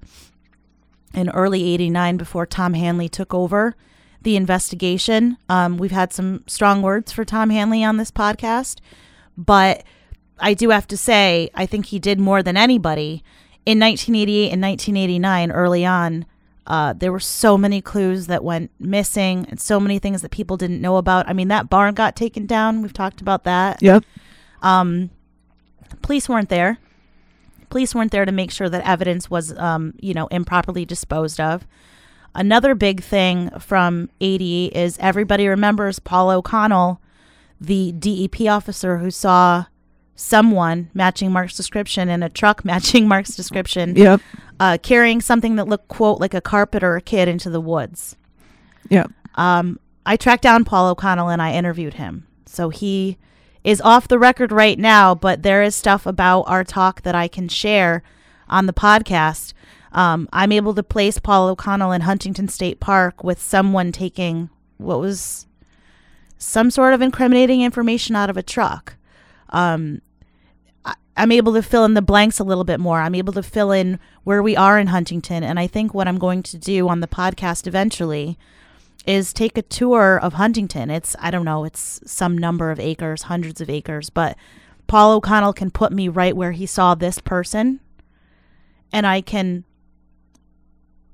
and 1.13 1.31
early 1.33 1.63
89 1.73 2.17
before 2.17 2.45
Tom 2.45 2.73
Hanley 2.73 3.09
took 3.09 3.33
over 3.33 3.75
the 4.21 4.35
investigation. 4.35 5.37
Um, 5.47 5.77
we've 5.77 5.91
had 5.91 6.13
some 6.13 6.43
strong 6.45 6.81
words 6.81 7.11
for 7.11 7.23
Tom 7.25 7.49
Hanley 7.49 7.83
on 7.83 7.97
this 7.97 8.11
podcast, 8.11 8.79
but 9.37 9.83
I 10.39 10.53
do 10.53 10.69
have 10.69 10.87
to 10.87 10.97
say, 10.97 11.49
I 11.53 11.65
think 11.65 11.87
he 11.87 11.99
did 11.99 12.19
more 12.19 12.41
than 12.41 12.57
anybody. 12.57 13.23
In 13.65 13.79
1988 13.79 14.51
and 14.51 14.61
1989, 14.61 15.51
early 15.51 15.85
on, 15.85 16.25
uh, 16.65 16.93
there 16.93 17.11
were 17.11 17.19
so 17.19 17.57
many 17.57 17.81
clues 17.81 18.27
that 18.27 18.43
went 18.43 18.71
missing 18.79 19.45
and 19.49 19.59
so 19.59 19.79
many 19.79 19.97
things 19.99 20.21
that 20.21 20.31
people 20.31 20.55
didn't 20.55 20.81
know 20.81 20.97
about. 20.97 21.27
I 21.27 21.33
mean, 21.33 21.47
that 21.47 21.69
barn 21.69 21.95
got 21.95 22.15
taken 22.15 22.45
down. 22.45 22.81
We've 22.81 22.93
talked 22.93 23.21
about 23.21 23.43
that. 23.43 23.81
Yep. 23.81 24.03
Um, 24.61 25.09
police 26.01 26.29
weren't 26.29 26.49
there. 26.49 26.77
Police 27.69 27.93
weren't 27.93 28.11
there 28.11 28.25
to 28.25 28.31
make 28.31 28.51
sure 28.51 28.69
that 28.69 28.87
evidence 28.87 29.29
was, 29.29 29.55
um, 29.57 29.93
you 29.99 30.13
know, 30.13 30.27
improperly 30.27 30.85
disposed 30.85 31.39
of. 31.39 31.65
Another 32.35 32.75
big 32.75 33.01
thing 33.01 33.49
from 33.59 34.09
80 34.21 34.67
is 34.67 34.97
everybody 34.99 35.47
remembers 35.47 35.99
Paul 35.99 36.29
O'Connell, 36.29 37.01
the 37.59 37.91
DEP 37.91 38.41
officer 38.41 38.97
who 38.97 39.09
saw 39.09 39.65
someone 40.19 40.91
matching 40.93 41.31
Mark's 41.31 41.55
description 41.55 42.09
in 42.09 42.21
a 42.21 42.29
truck 42.29 42.65
matching 42.65 43.07
Mark's 43.07 43.35
description. 43.35 43.95
Yep. 43.95 44.21
Uh, 44.59 44.77
carrying 44.83 45.21
something 45.21 45.55
that 45.55 45.67
looked 45.67 45.87
quote 45.87 46.19
like 46.19 46.33
a 46.33 46.41
carpet 46.41 46.83
or 46.83 46.97
a 46.97 47.01
kid 47.01 47.29
into 47.29 47.49
the 47.49 47.61
woods. 47.61 48.17
Yep. 48.89 49.11
Um, 49.35 49.79
I 50.05 50.17
tracked 50.17 50.43
down 50.43 50.65
Paul 50.65 50.89
O'Connell 50.89 51.29
and 51.29 51.41
I 51.41 51.53
interviewed 51.53 51.93
him. 51.93 52.27
So 52.45 52.69
he 52.69 53.17
is 53.63 53.79
off 53.79 54.07
the 54.07 54.19
record 54.19 54.51
right 54.51 54.77
now, 54.77 55.15
but 55.15 55.43
there 55.43 55.63
is 55.63 55.75
stuff 55.75 56.05
about 56.05 56.41
our 56.43 56.63
talk 56.63 57.03
that 57.03 57.15
I 57.15 57.27
can 57.29 57.47
share 57.47 58.03
on 58.49 58.65
the 58.65 58.73
podcast. 58.73 59.53
Um, 59.93 60.27
I'm 60.33 60.51
able 60.51 60.75
to 60.75 60.83
place 60.83 61.19
Paul 61.19 61.47
O'Connell 61.47 61.93
in 61.93 62.01
Huntington 62.01 62.49
State 62.49 62.79
Park 62.79 63.23
with 63.23 63.41
someone 63.41 63.91
taking 63.91 64.49
what 64.77 64.99
was 64.99 65.47
some 66.37 66.71
sort 66.71 66.93
of 66.93 67.01
incriminating 67.01 67.61
information 67.61 68.15
out 68.15 68.29
of 68.29 68.37
a 68.37 68.43
truck. 68.43 68.95
Um, 69.49 70.01
I'm 71.19 71.33
able 71.33 71.51
to 71.55 71.61
fill 71.61 71.83
in 71.83 71.95
the 71.95 72.01
blanks 72.01 72.39
a 72.39 72.45
little 72.45 72.63
bit 72.63 72.79
more. 72.79 73.01
I'm 73.01 73.13
able 73.13 73.33
to 73.33 73.43
fill 73.43 73.73
in 73.73 73.99
where 74.23 74.41
we 74.41 74.55
are 74.55 74.79
in 74.79 74.87
Huntington. 74.87 75.43
And 75.43 75.59
I 75.59 75.67
think 75.67 75.93
what 75.93 76.07
I'm 76.07 76.17
going 76.17 76.41
to 76.43 76.57
do 76.57 76.87
on 76.87 77.01
the 77.01 77.07
podcast 77.07 77.67
eventually 77.67 78.37
is 79.05 79.33
take 79.33 79.57
a 79.57 79.61
tour 79.61 80.17
of 80.17 80.35
Huntington. 80.35 80.89
It's, 80.89 81.17
I 81.19 81.29
don't 81.29 81.43
know, 81.43 81.65
it's 81.65 81.99
some 82.05 82.37
number 82.37 82.71
of 82.71 82.79
acres, 82.79 83.23
hundreds 83.23 83.59
of 83.59 83.69
acres, 83.69 84.09
but 84.09 84.37
Paul 84.87 85.11
O'Connell 85.11 85.51
can 85.51 85.71
put 85.71 85.91
me 85.91 86.07
right 86.07 86.37
where 86.37 86.53
he 86.53 86.65
saw 86.65 86.95
this 86.95 87.19
person. 87.19 87.81
And 88.93 89.05
I 89.05 89.19
can 89.19 89.65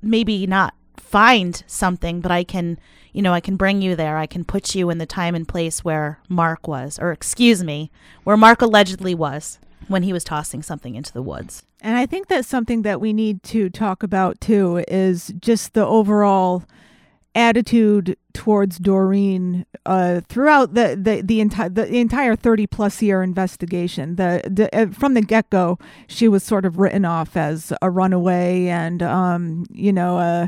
maybe 0.04 0.46
not 0.46 0.76
find 0.98 1.64
something, 1.66 2.22
but 2.22 2.32
I 2.32 2.44
can, 2.44 2.78
you 3.12 3.24
know, 3.24 3.34
I 3.34 3.40
can 3.40 3.56
bring 3.56 3.82
you 3.82 3.96
there. 3.96 4.18
I 4.18 4.28
can 4.28 4.46
put 4.46 4.76
you 4.76 4.92
in 4.92 5.00
the 5.00 5.08
time 5.08 5.34
and 5.34 5.48
place 5.48 5.84
where 5.84 6.20
Mark 6.30 6.68
was, 6.68 7.00
or 7.00 7.12
excuse 7.12 7.64
me, 7.64 7.90
where 8.24 8.38
Mark 8.38 8.62
allegedly 8.62 9.16
was 9.16 9.58
when 9.88 10.04
he 10.04 10.14
was 10.14 10.24
tossing 10.24 10.64
something 10.64 10.96
into 10.96 11.14
the 11.14 11.22
woods. 11.22 11.64
And 11.82 11.98
I 11.98 12.06
think 12.06 12.28
that's 12.28 12.48
something 12.48 12.82
that 12.82 13.00
we 13.00 13.14
need 13.14 13.44
to 13.44 13.70
talk 13.70 14.04
about 14.04 14.42
too 14.42 14.84
is 14.88 15.34
just 15.40 15.74
the 15.74 15.86
overall 15.86 16.64
attitude 17.36 18.18
towards 18.34 18.80
Doreen 18.80 19.66
uh, 19.86 20.22
throughout 20.28 20.74
the 20.74 20.98
the 21.00 21.22
the, 21.22 21.42
entire 21.42 21.70
the 21.70 21.98
entire 21.98 22.36
30 22.36 22.66
plus 22.68 23.02
year 23.02 23.22
investigation. 23.22 24.16
The, 24.16 24.42
the 24.50 24.76
uh, 24.76 24.88
from 24.88 25.14
the 25.14 25.22
get 25.22 25.50
go, 25.50 25.78
she 26.08 26.28
was 26.28 26.44
sort 26.44 26.66
of 26.66 26.80
written 26.80 27.06
off 27.06 27.36
as 27.36 27.74
a 27.82 27.90
runaway 27.90 28.68
and 28.68 29.04
um, 29.04 29.66
you 29.72 29.92
know 29.92 30.18
uh, 30.18 30.48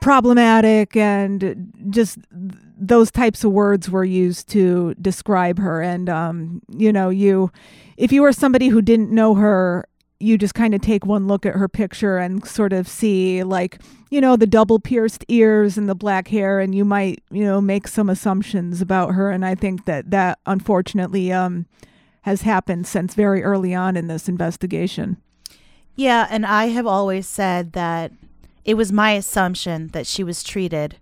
problematic 0.00 0.96
and 0.96 1.72
just 1.90 2.18
those 2.30 3.10
types 3.10 3.44
of 3.44 3.52
words 3.52 3.90
were 3.90 4.04
used 4.04 4.48
to 4.50 4.94
describe 4.94 5.58
her. 5.58 5.82
And 5.82 6.08
um, 6.08 6.62
you 6.68 6.92
know 6.92 7.10
you 7.10 7.50
if 7.96 8.12
you 8.12 8.22
were 8.22 8.32
somebody 8.32 8.68
who 8.68 8.82
didn't 8.82 9.10
know 9.10 9.34
her, 9.34 9.86
you 10.22 10.38
just 10.38 10.54
kind 10.54 10.74
of 10.74 10.80
take 10.80 11.04
one 11.04 11.26
look 11.26 11.44
at 11.44 11.54
her 11.54 11.68
picture 11.68 12.16
and 12.16 12.46
sort 12.46 12.72
of 12.72 12.86
see 12.86 13.42
like 13.42 13.80
you 14.10 14.20
know 14.20 14.36
the 14.36 14.46
double 14.46 14.78
pierced 14.78 15.24
ears 15.28 15.76
and 15.76 15.88
the 15.88 15.94
black 15.94 16.28
hair 16.28 16.60
and 16.60 16.74
you 16.74 16.84
might 16.84 17.22
you 17.30 17.44
know 17.44 17.60
make 17.60 17.88
some 17.88 18.08
assumptions 18.08 18.80
about 18.80 19.14
her 19.14 19.30
and 19.30 19.44
i 19.44 19.54
think 19.54 19.84
that 19.84 20.10
that 20.10 20.38
unfortunately 20.46 21.32
um 21.32 21.66
has 22.22 22.42
happened 22.42 22.86
since 22.86 23.14
very 23.14 23.42
early 23.42 23.74
on 23.74 23.96
in 23.96 24.06
this 24.06 24.28
investigation. 24.28 25.16
Yeah 25.96 26.28
and 26.30 26.46
i 26.46 26.66
have 26.66 26.86
always 26.86 27.26
said 27.26 27.72
that 27.72 28.12
it 28.64 28.74
was 28.74 28.92
my 28.92 29.12
assumption 29.12 29.88
that 29.88 30.06
she 30.06 30.22
was 30.22 30.44
treated 30.44 30.98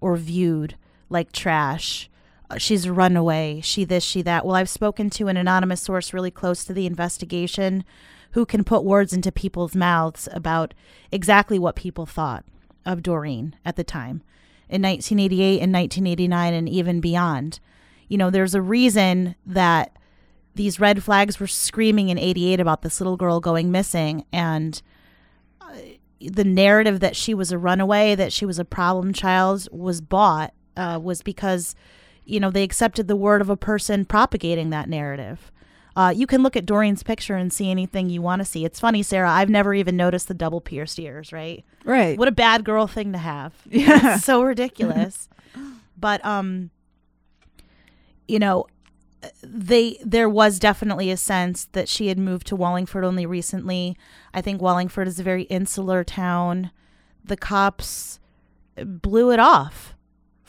or 0.00 0.16
viewed 0.16 0.74
like 1.08 1.30
trash 1.30 2.10
she's 2.58 2.88
run 2.88 3.16
away, 3.16 3.60
she 3.62 3.84
this, 3.84 4.04
she 4.04 4.22
that. 4.22 4.44
Well, 4.44 4.56
I've 4.56 4.68
spoken 4.68 5.10
to 5.10 5.28
an 5.28 5.36
anonymous 5.36 5.80
source 5.80 6.12
really 6.12 6.30
close 6.30 6.64
to 6.64 6.72
the 6.72 6.86
investigation 6.86 7.84
who 8.32 8.44
can 8.44 8.64
put 8.64 8.84
words 8.84 9.12
into 9.12 9.30
people's 9.30 9.76
mouths 9.76 10.28
about 10.32 10.74
exactly 11.12 11.58
what 11.58 11.76
people 11.76 12.06
thought 12.06 12.44
of 12.84 13.02
Doreen 13.02 13.56
at 13.64 13.76
the 13.76 13.84
time 13.84 14.22
in 14.68 14.82
1988 14.82 15.60
and 15.60 15.72
1989 15.72 16.54
and 16.54 16.68
even 16.68 17.00
beyond. 17.00 17.60
You 18.08 18.18
know, 18.18 18.30
there's 18.30 18.54
a 18.54 18.62
reason 18.62 19.36
that 19.46 19.96
these 20.54 20.80
red 20.80 21.02
flags 21.02 21.38
were 21.40 21.46
screaming 21.46 22.08
in 22.08 22.18
88 22.18 22.60
about 22.60 22.82
this 22.82 23.00
little 23.00 23.16
girl 23.16 23.40
going 23.40 23.70
missing 23.70 24.24
and 24.32 24.80
uh, 25.60 25.74
the 26.20 26.44
narrative 26.44 27.00
that 27.00 27.16
she 27.16 27.34
was 27.34 27.52
a 27.52 27.58
runaway, 27.58 28.14
that 28.14 28.32
she 28.32 28.46
was 28.46 28.58
a 28.58 28.64
problem 28.64 29.12
child 29.12 29.68
was 29.70 30.00
bought 30.00 30.54
uh, 30.76 30.98
was 31.02 31.22
because 31.22 31.74
you 32.24 32.40
know, 32.40 32.50
they 32.50 32.62
accepted 32.62 33.08
the 33.08 33.16
word 33.16 33.40
of 33.40 33.50
a 33.50 33.56
person 33.56 34.04
propagating 34.04 34.70
that 34.70 34.88
narrative. 34.88 35.50
Uh, 35.96 36.12
you 36.14 36.26
can 36.26 36.42
look 36.42 36.56
at 36.56 36.66
Doreen's 36.66 37.02
picture 37.02 37.36
and 37.36 37.52
see 37.52 37.70
anything 37.70 38.10
you 38.10 38.20
want 38.20 38.40
to 38.40 38.44
see. 38.44 38.64
It's 38.64 38.80
funny, 38.80 39.02
Sarah. 39.02 39.30
I've 39.30 39.48
never 39.48 39.74
even 39.74 39.96
noticed 39.96 40.26
the 40.26 40.34
double 40.34 40.60
pierced 40.60 40.98
ears. 40.98 41.32
Right? 41.32 41.64
Right. 41.84 42.18
What 42.18 42.28
a 42.28 42.32
bad 42.32 42.64
girl 42.64 42.86
thing 42.86 43.12
to 43.12 43.18
have. 43.18 43.54
Yeah. 43.70 44.16
It's 44.16 44.24
so 44.24 44.42
ridiculous. 44.42 45.28
but 45.98 46.24
um, 46.24 46.70
you 48.26 48.38
know, 48.38 48.66
they 49.42 49.98
there 50.04 50.28
was 50.28 50.58
definitely 50.58 51.10
a 51.10 51.16
sense 51.16 51.66
that 51.72 51.88
she 51.88 52.08
had 52.08 52.18
moved 52.18 52.46
to 52.48 52.56
Wallingford 52.56 53.04
only 53.04 53.26
recently. 53.26 53.96
I 54.32 54.40
think 54.40 54.60
Wallingford 54.60 55.06
is 55.06 55.20
a 55.20 55.24
very 55.24 55.44
insular 55.44 56.02
town. 56.02 56.70
The 57.24 57.36
cops 57.36 58.18
blew 58.76 59.30
it 59.30 59.38
off 59.38 59.94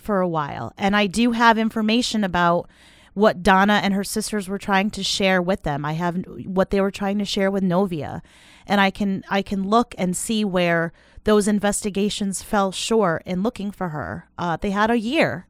for 0.06 0.22
a 0.22 0.28
while. 0.28 0.72
And 0.78 0.96
I 0.96 1.08
do 1.08 1.32
have 1.32 1.58
information 1.58 2.24
about 2.24 2.70
what 3.16 3.42
Donna 3.42 3.80
and 3.82 3.94
her 3.94 4.04
sisters 4.04 4.48
were 4.48 4.58
trying 4.58 4.92
to 4.92 5.04
share 5.04 5.42
with 5.42 5.64
them. 5.64 5.86
I 5.86 5.94
have 5.94 6.24
what 6.46 6.70
they 6.70 6.82
were 6.82 6.92
trying 6.92 7.18
to 7.20 7.26
share 7.26 7.50
with 7.50 7.64
Novia. 7.64 8.22
And 8.68 8.80
I 8.82 8.92
can 8.92 9.24
I 9.30 9.42
can 9.42 9.68
look 9.68 9.96
and 9.98 10.16
see 10.16 10.44
where 10.44 10.92
those 11.24 11.48
investigations 11.48 12.44
fell 12.44 12.72
short 12.72 13.24
in 13.26 13.42
looking 13.42 13.72
for 13.72 13.90
her. 13.90 14.28
Uh, 14.38 14.58
they 14.58 14.72
had 14.72 14.92
a 14.92 15.00
year, 15.00 15.48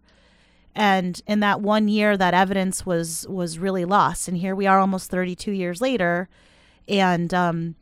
and 0.75 1.21
in 1.25 1.39
that 1.39 1.61
one 1.61 1.87
year, 1.87 2.17
that 2.17 2.33
evidence 2.33 2.85
was 2.85 3.25
was 3.29 3.57
really 3.57 3.85
lost. 3.85 4.27
And 4.27 4.37
here 4.37 4.55
we 4.55 4.67
are, 4.67 4.79
almost 4.79 5.09
32 5.09 5.51
years 5.51 5.81
later, 5.81 6.29
and 6.87 7.33
um, 7.33 7.75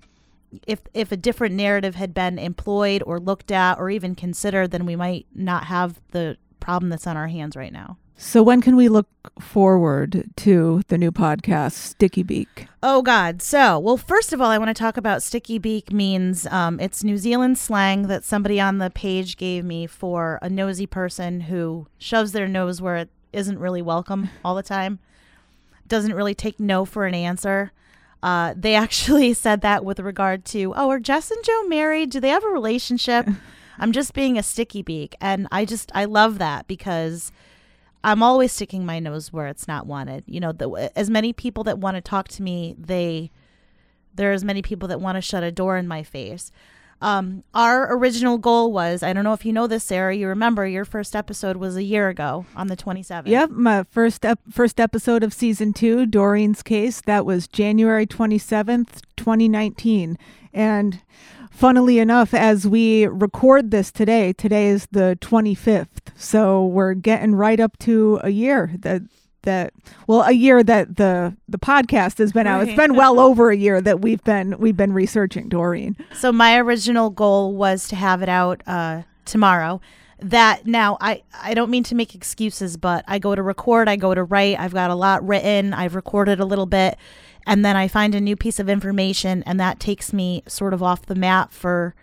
if 0.68 0.82
if 0.94 1.12
a 1.12 1.18
different 1.18 1.56
narrative 1.56 1.96
had 1.96 2.14
been 2.14 2.38
employed 2.38 3.04
or 3.06 3.20
looked 3.20 3.52
at 3.52 3.80
or 3.80 3.90
even 3.90 4.16
considered, 4.16 4.72
then 4.72 4.86
we 4.86 4.96
might 4.96 5.26
not 5.34 5.66
have 5.66 6.00
the 6.12 6.38
problem 6.64 6.90
that's 6.90 7.06
on 7.06 7.18
our 7.18 7.28
hands 7.28 7.56
right 7.56 7.74
now. 7.74 7.98
So 8.16 8.42
when 8.42 8.62
can 8.62 8.76
we 8.76 8.88
look 8.88 9.08
forward 9.40 10.30
to 10.38 10.82
the 10.88 10.98
new 10.98 11.12
podcast, 11.12 11.74
Sticky 11.74 12.24
Beak? 12.24 12.68
Oh 12.82 13.02
God! 13.02 13.42
So, 13.42 13.78
well, 13.78 13.98
first 13.98 14.32
of 14.32 14.42
all, 14.42 14.50
I 14.50 14.58
want 14.58 14.70
to 14.70 14.80
talk 14.80 14.98
about 14.98 15.24
sticky 15.24 15.58
beak. 15.58 15.92
Means 15.92 16.48
um, 16.48 16.80
it's 16.80 17.04
New 17.04 17.18
Zealand 17.18 17.58
slang 17.58 18.04
that 18.04 18.24
somebody 18.24 18.62
on 18.62 18.78
the 18.78 18.90
page 18.90 19.36
gave 19.36 19.66
me 19.66 19.88
for 19.88 20.40
a 20.42 20.50
nosy 20.50 20.86
person 20.86 21.42
who 21.42 21.88
shoves 21.98 22.32
their 22.32 22.48
nose 22.48 22.82
where 22.82 22.96
it 22.96 23.10
isn't 23.34 23.60
really 23.60 23.82
welcome 23.82 24.30
all 24.46 24.56
the 24.56 24.64
time. 24.64 25.00
Doesn't 25.88 26.14
really 26.14 26.36
take 26.36 26.60
no 26.60 26.86
for 26.86 27.06
an 27.06 27.16
answer. 27.16 27.72
Uh, 28.22 28.54
they 28.56 28.76
actually 28.86 29.34
said 29.34 29.62
that 29.62 29.84
with 29.84 30.00
regard 30.00 30.46
to, 30.46 30.74
oh, 30.78 30.90
are 30.90 31.00
Jess 31.00 31.30
and 31.30 31.44
Joe 31.44 31.64
married? 31.68 32.12
Do 32.12 32.20
they 32.20 32.30
have 32.30 32.46
a 32.46 32.50
relationship? 32.50 33.28
I'm 33.78 33.92
just 33.92 34.14
being 34.14 34.38
a 34.38 34.44
sticky 34.44 34.82
beak. 34.82 35.16
And 35.22 35.48
I 35.52 35.66
just, 35.66 35.92
I 35.94 36.06
love 36.06 36.38
that 36.40 36.68
because 36.68 37.32
I'm 38.04 38.22
always 38.22 38.52
sticking 38.52 38.86
my 38.86 39.00
nose 39.00 39.32
where 39.32 39.48
it's 39.48 39.68
not 39.68 39.88
wanted. 39.88 40.24
You 40.28 40.40
know, 40.40 40.52
the, 40.52 40.92
as 40.96 41.10
many 41.10 41.34
people 41.34 41.64
that 41.66 41.80
want 41.80 41.96
to 41.96 42.02
talk 42.02 42.28
to 42.30 42.44
me, 42.44 42.76
they, 42.78 43.32
there 44.14 44.30
are 44.30 44.34
as 44.34 44.44
many 44.44 44.62
people 44.62 44.88
that 44.90 45.02
want 45.02 45.16
to 45.16 45.22
shut 45.22 45.44
a 45.44 45.52
door 45.52 45.78
in 45.78 45.88
my 45.88 46.04
face. 46.04 46.52
Um, 47.02 47.44
our 47.54 47.94
original 47.94 48.38
goal 48.38 48.72
was 48.72 49.04
I 49.04 49.12
don't 49.12 49.26
know 49.26 49.34
if 49.34 49.46
you 49.46 49.52
know 49.52 49.68
this, 49.68 49.84
Sarah. 49.84 50.16
You 50.16 50.30
remember 50.30 50.66
your 50.66 50.86
first 50.86 51.18
episode 51.18 51.58
was 51.58 51.76
a 51.76 51.84
year 51.84 52.08
ago 52.08 52.46
on 52.56 52.68
the 52.68 52.78
27th. 52.78 53.28
Yep, 53.28 53.50
my 53.50 53.84
first 53.92 54.24
ep- 54.24 54.40
first 54.50 54.80
episode 54.80 55.22
of 55.22 55.34
season 55.34 55.74
two, 55.74 56.06
Doreen's 56.06 56.64
case. 56.64 57.02
That 57.02 57.26
was 57.26 57.50
January 57.50 58.06
twenty 58.06 58.38
seventh, 58.38 59.02
twenty 59.18 59.50
nineteen, 59.50 60.18
and 60.54 61.02
funnily 61.54 62.00
enough, 62.00 62.34
as 62.34 62.68
we 62.68 63.08
record 63.08 63.72
this 63.72 63.92
today, 63.92 64.34
today 64.34 64.68
is 64.68 64.88
the 64.92 65.18
twenty 65.22 65.56
fifth, 65.56 66.12
so 66.16 66.66
we're 66.66 66.94
getting 66.94 67.36
right 67.36 67.60
up 67.60 67.78
to 67.80 68.20
a 68.24 68.30
year 68.30 68.74
that 68.80 69.02
that 69.44 69.74
well 70.08 70.22
a 70.22 70.32
year 70.32 70.64
that 70.64 70.96
the 70.96 71.36
the 71.50 71.60
podcast 71.60 72.18
has 72.18 72.32
been 72.32 72.48
out 72.48 72.66
it's 72.66 72.78
been 72.78 72.96
well 72.96 73.20
over 73.28 73.52
a 73.52 73.58
year 73.58 73.82
that 73.82 74.00
we've 74.00 74.24
been 74.24 74.58
we've 74.58 74.78
been 74.78 74.94
researching 74.94 75.50
doreen 75.50 75.98
So 76.14 76.32
my 76.32 76.58
original 76.58 77.10
goal 77.10 77.54
was 77.54 77.90
to 77.90 77.98
have 77.98 78.22
it 78.22 78.30
out 78.30 78.62
uh, 78.66 79.02
tomorrow. 79.26 79.82
That 80.20 80.66
now 80.66 80.98
I 81.02 81.24
I 81.34 81.54
don't 81.54 81.70
mean 81.70 81.84
to 81.84 81.96
make 81.96 82.16
excuses, 82.16 82.78
but 82.78 83.04
I 83.06 83.20
go 83.20 83.36
to 83.36 83.44
record, 83.44 83.90
I 83.90 83.98
go 83.98 84.16
to 84.16 84.24
write. 84.24 84.58
I've 84.58 84.74
got 84.74 84.90
a 84.90 84.96
lot 84.96 85.28
written. 85.28 85.74
I've 85.74 85.96
recorded 85.96 86.40
a 86.40 86.46
little 86.46 86.66
bit, 86.66 86.98
and 87.46 87.66
then 87.66 87.76
I 87.76 87.88
find 87.88 88.16
a 88.16 88.22
new 88.22 88.36
piece 88.36 88.60
of 88.60 88.70
information, 88.70 89.44
and 89.44 89.60
that 89.60 89.80
takes 89.80 90.14
me 90.14 90.44
sort 90.48 90.74
of 90.74 90.82
off 90.82 91.06
the 91.06 91.16
map 91.16 91.52
for 91.52 91.96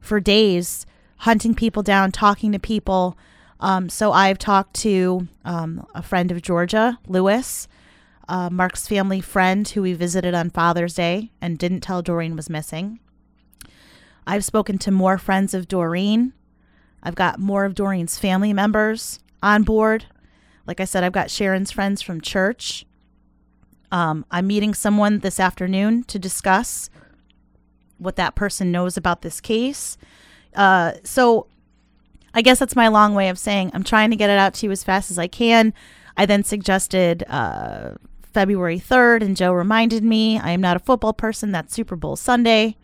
for 0.00 0.20
days, 0.20 0.84
hunting 1.18 1.54
people 1.54 1.82
down, 1.82 2.12
talking 2.12 2.52
to 2.52 2.58
people. 2.58 3.16
Um, 3.60 3.88
so 3.88 4.12
I've 4.12 4.38
talked 4.38 4.74
to 4.80 5.28
um, 5.44 5.86
a 5.94 6.02
friend 6.02 6.30
of 6.30 6.42
Georgia, 6.42 6.98
Lewis, 7.06 7.66
uh, 8.28 8.50
Mark's 8.50 8.86
family 8.86 9.22
friend, 9.22 9.66
who 9.66 9.82
we 9.82 9.94
visited 9.94 10.34
on 10.34 10.50
Father's 10.50 10.94
Day 10.94 11.30
and 11.40 11.58
didn't 11.58 11.80
tell 11.80 12.02
Doreen 12.02 12.36
was 12.36 12.50
missing. 12.50 13.00
I've 14.26 14.44
spoken 14.44 14.78
to 14.78 14.90
more 14.90 15.16
friends 15.16 15.54
of 15.54 15.68
Doreen. 15.68 16.34
I've 17.02 17.14
got 17.14 17.38
more 17.38 17.64
of 17.64 17.74
Doreen's 17.74 18.18
family 18.18 18.52
members 18.52 19.20
on 19.42 19.62
board. 19.62 20.06
Like 20.66 20.80
I 20.80 20.84
said, 20.84 21.04
I've 21.04 21.12
got 21.12 21.30
Sharon's 21.30 21.70
friends 21.70 22.00
from 22.00 22.20
church. 22.20 22.86
Um, 23.94 24.26
I'm 24.28 24.48
meeting 24.48 24.74
someone 24.74 25.20
this 25.20 25.38
afternoon 25.38 26.02
to 26.04 26.18
discuss 26.18 26.90
what 27.98 28.16
that 28.16 28.34
person 28.34 28.72
knows 28.72 28.96
about 28.96 29.22
this 29.22 29.40
case. 29.40 29.96
Uh, 30.52 30.94
so 31.04 31.46
I 32.34 32.42
guess 32.42 32.58
that's 32.58 32.74
my 32.74 32.88
long 32.88 33.14
way 33.14 33.28
of 33.28 33.38
saying 33.38 33.70
I'm 33.72 33.84
trying 33.84 34.10
to 34.10 34.16
get 34.16 34.30
it 34.30 34.38
out 34.38 34.54
to 34.54 34.66
you 34.66 34.72
as 34.72 34.82
fast 34.82 35.12
as 35.12 35.18
I 35.20 35.28
can. 35.28 35.72
I 36.16 36.26
then 36.26 36.42
suggested 36.42 37.22
uh, 37.28 37.92
February 38.32 38.80
3rd, 38.80 39.22
and 39.22 39.36
Joe 39.36 39.52
reminded 39.52 40.02
me 40.02 40.40
I 40.40 40.50
am 40.50 40.60
not 40.60 40.74
a 40.74 40.80
football 40.80 41.12
person. 41.12 41.52
That's 41.52 41.72
Super 41.72 41.94
Bowl 41.94 42.16
Sunday. 42.16 42.76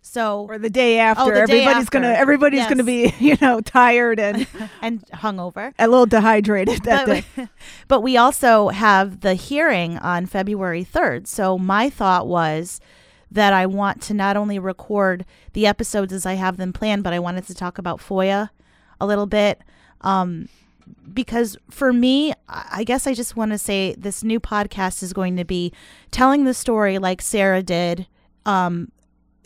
So 0.00 0.46
or 0.48 0.58
the 0.58 0.70
day 0.70 0.98
after 0.98 1.24
Oh, 1.24 1.30
the 1.30 1.40
everybody's 1.40 1.88
gonna 1.90 2.08
after. 2.08 2.20
everybody's 2.22 2.66
gonna 2.66 2.84
be 2.84 3.12
you 3.20 3.36
know 3.40 3.60
tired 3.60 4.18
and 4.18 4.46
and 4.82 5.04
hungover. 5.08 5.74
a 5.78 5.86
little 5.88 6.06
dehydrated 6.06 6.82
that 6.84 7.06
day 7.06 7.24
But, 7.36 7.48
but 7.88 8.00
we 8.02 8.16
also 8.16 8.68
have 8.68 9.20
the 9.20 9.34
hearing 9.34 9.98
on 9.98 10.26
February 10.26 10.84
3rd. 10.84 11.26
So 11.26 11.58
my 11.58 11.90
thought 11.90 12.26
was 12.26 12.80
that 13.30 13.52
I 13.52 13.66
want 13.66 14.00
to 14.02 14.14
not 14.14 14.36
only 14.38 14.58
record 14.58 15.26
the 15.52 15.66
episodes 15.66 16.12
as 16.14 16.24
I 16.24 16.34
have 16.34 16.56
them 16.56 16.72
planned, 16.72 17.04
but 17.04 17.12
I 17.12 17.18
wanted 17.18 17.46
to 17.48 17.54
talk 17.54 17.76
about 17.76 18.00
FOIA 18.00 18.48
a 19.00 19.06
little 19.06 19.26
bit. 19.26 19.60
Um, 20.00 20.48
because 21.12 21.58
for 21.68 21.92
me, 21.92 22.32
I 22.48 22.64
I 22.80 22.84
guess 22.84 23.06
I 23.06 23.12
just 23.12 23.36
want 23.36 23.50
to 23.52 23.58
say 23.58 23.94
this 23.98 24.22
new 24.24 24.40
podcast 24.40 25.02
is 25.02 25.12
going 25.12 25.36
to 25.36 25.44
be 25.44 25.72
telling 26.10 26.44
the 26.44 26.54
story 26.54 26.96
like 26.98 27.20
Sarah 27.20 27.62
did. 27.62 28.06
Um, 28.46 28.90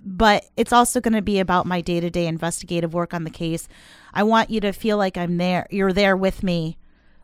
but 0.05 0.45
it's 0.57 0.73
also 0.73 1.01
going 1.01 1.15
to 1.15 1.23
be 1.23 1.39
about 1.39 1.67
my 1.67 1.81
day 1.81 2.01
to 2.01 2.11
day 2.11 2.27
investigative 2.27 2.95
work 2.95 3.15
on 3.15 3.25
the 3.25 3.31
case. 3.31 3.69
I 4.13 4.23
want 4.23 4.51
you 4.51 4.61
to 4.61 4.73
feel 4.73 4.97
like 4.99 5.17
I'm 5.17 5.37
there, 5.37 5.67
you're 5.71 5.93
there 5.93 6.17
with 6.17 6.43
me, 6.43 6.77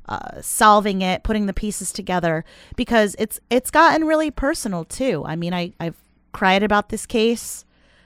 uh, 0.09 0.41
solving 0.41 1.03
it, 1.03 1.23
putting 1.23 1.47
the 1.47 1.53
pieces 1.53 1.93
together, 1.93 2.45
because 2.77 3.17
it's 3.19 3.41
it's 3.51 3.71
gotten 3.71 4.07
really 4.07 4.31
personal 4.31 4.85
too. 4.85 5.25
I 5.27 5.37
mean, 5.37 5.53
I 5.53 5.73
I've 5.81 5.97
cried 6.33 6.62
about 6.62 6.88
this 6.88 7.07
case. 7.07 7.64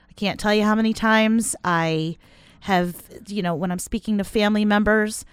I 0.09 0.13
can't 0.13 0.39
tell 0.39 0.53
you 0.53 0.63
how 0.63 0.75
many 0.75 0.93
times 0.93 1.55
I 1.63 2.17
have, 2.61 2.95
you 3.27 3.41
know, 3.41 3.55
when 3.55 3.71
I'm 3.71 3.79
speaking 3.79 4.17
to 4.17 4.23
family 4.23 4.65
members. 4.65 5.25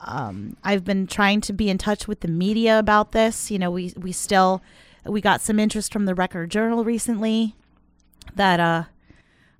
Um, 0.00 0.56
I've 0.62 0.84
been 0.84 1.08
trying 1.08 1.40
to 1.42 1.52
be 1.52 1.68
in 1.68 1.76
touch 1.76 2.06
with 2.06 2.20
the 2.20 2.28
media 2.28 2.78
about 2.78 3.12
this. 3.12 3.50
You 3.50 3.58
know, 3.58 3.70
we 3.70 3.92
we 3.96 4.12
still 4.12 4.62
we 5.04 5.20
got 5.20 5.40
some 5.40 5.58
interest 5.58 5.92
from 5.92 6.04
the 6.04 6.14
Record 6.14 6.50
Journal 6.50 6.84
recently 6.84 7.54
that 8.36 8.60
uh 8.60 8.84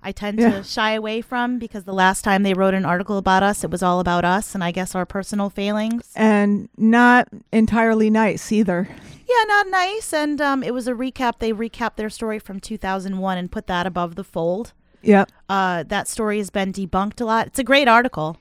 I 0.01 0.13
tend 0.13 0.39
Yeah. 0.39 0.51
to 0.51 0.63
shy 0.63 0.91
away 0.91 1.19
from 1.21 1.59
because 1.59 1.83
the 1.83 1.93
last 1.93 2.21
time 2.23 2.43
they 2.43 2.53
wrote 2.53 2.73
an 2.73 2.85
article 2.85 3.17
about 3.17 3.43
us, 3.43 3.65
it 3.65 3.69
was 3.69 3.83
all 3.83 3.99
about 3.99 4.23
us 4.23 4.55
and 4.55 4.63
I 4.63 4.71
guess 4.71 4.95
our 4.95 5.05
personal 5.05 5.49
failings. 5.49 6.09
and 6.15 6.69
not 6.77 7.27
entirely 7.51 8.09
nice 8.09 8.49
either 8.51 8.87
Yeah, 9.27 9.43
not 9.47 9.67
nice. 9.69 10.13
And 10.13 10.39
um, 10.41 10.63
it 10.63 10.73
was 10.73 10.87
a 10.87 10.93
recap. 10.93 11.39
They 11.39 11.51
recapped 11.51 11.97
their 11.97 12.09
story 12.09 12.39
from 12.39 12.59
2001 12.61 13.37
and 13.37 13.51
put 13.51 13.67
that 13.67 13.85
above 13.85 14.15
the 14.15 14.23
fold. 14.23 14.71
yep 15.01 15.29
Uh, 15.49 15.83
that 15.83 16.07
story 16.07 16.37
has 16.37 16.49
been 16.49 16.71
debunked 16.71 17.19
a 17.21 17.25
lot. 17.25 17.47
It's 17.47 17.59
a 17.59 17.63
great 17.63 17.87
article, 17.89 18.37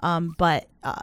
um, 0.00 0.34
but 0.38 0.66
uh, 0.82 1.00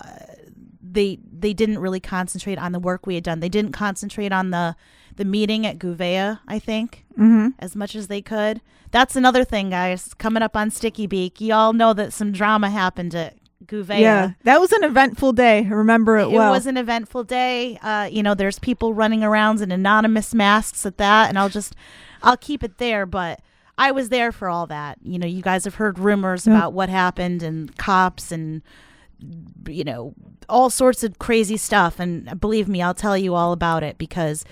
they 0.81 1.17
they 1.31 1.53
didn't 1.53 1.79
really 1.79 1.99
concentrate 2.01 2.59
on 2.59 2.73
the 2.73 2.79
work 2.79 3.05
we 3.07 3.15
had 3.15 3.23
done. 3.23 3.39
They 3.39 3.49
didn't 3.49 3.71
concentrate 3.71 4.31
on 4.33 4.51
the 4.51 4.75
the 5.15 5.25
meeting 5.25 5.65
at 5.65 5.77
Gouveia, 5.79 6.39
I 6.47 6.59
think, 6.59 7.05
Mm-hmm. 7.17 7.49
as 7.59 7.75
much 7.75 7.95
as 7.95 8.07
they 8.07 8.21
could. 8.21 8.59
That's 8.91 9.15
another 9.15 9.43
thing, 9.43 9.69
guys. 9.69 10.13
Coming 10.15 10.41
up 10.43 10.55
on 10.57 10.71
Sticky 10.71 11.05
Beak, 11.07 11.39
y'all 11.39 11.73
know 11.73 11.93
that 11.93 12.11
some 12.13 12.31
drama 12.31 12.69
happened 12.69 13.13
at 13.15 13.35
Gouveia. 13.65 13.99
Yeah, 13.99 14.31
that 14.43 14.59
was 14.59 14.71
an 14.71 14.83
eventful 14.83 15.33
day. 15.33 15.59
I 15.65 15.69
remember 15.69 16.17
it 16.17 16.23
It 16.23 16.31
well. 16.31 16.49
It 16.51 16.55
was 16.57 16.65
an 16.65 16.77
eventful 16.77 17.23
day. 17.23 17.77
Uh, 17.81 18.09
you 18.11 18.21
know, 18.23 18.33
there's 18.33 18.59
people 18.59 18.93
running 18.93 19.23
around 19.23 19.61
in 19.61 19.71
anonymous 19.71 20.33
masks 20.33 20.85
at 20.85 20.97
that, 20.97 21.29
and 21.29 21.37
I'll 21.39 21.49
just, 21.49 21.75
I'll 22.23 22.37
keep 22.37 22.63
it 22.63 22.77
there. 22.77 23.05
But 23.05 23.39
I 23.77 23.91
was 23.91 24.09
there 24.09 24.31
for 24.31 24.49
all 24.49 24.67
that. 24.67 24.97
You 25.03 25.17
know, 25.19 25.27
you 25.27 25.41
guys 25.41 25.63
have 25.65 25.75
heard 25.75 25.97
rumors 25.99 26.45
Yep. 26.47 26.55
about 26.55 26.73
what 26.73 26.89
happened 26.89 27.41
and 27.43 27.75
cops 27.77 28.31
and, 28.31 28.61
you 29.67 29.83
know, 29.83 30.13
all 30.49 30.69
sorts 30.69 31.03
of 31.03 31.19
crazy 31.19 31.57
stuff. 31.57 31.99
And 31.99 32.39
believe 32.39 32.67
me, 32.67 32.81
I'll 32.81 32.93
tell 32.93 33.17
you 33.17 33.33
all 33.35 33.53
about 33.53 33.83
it 33.83 33.97
because 33.97 34.43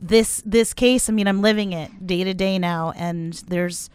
this 0.00 0.42
this 0.44 0.72
case. 0.72 1.08
I 1.08 1.12
mean, 1.12 1.28
I'm 1.28 1.42
living 1.42 1.72
it 1.72 2.06
day 2.06 2.24
to 2.24 2.34
day 2.34 2.58
now, 2.58 2.92
and 2.96 3.34
there's 3.48 3.90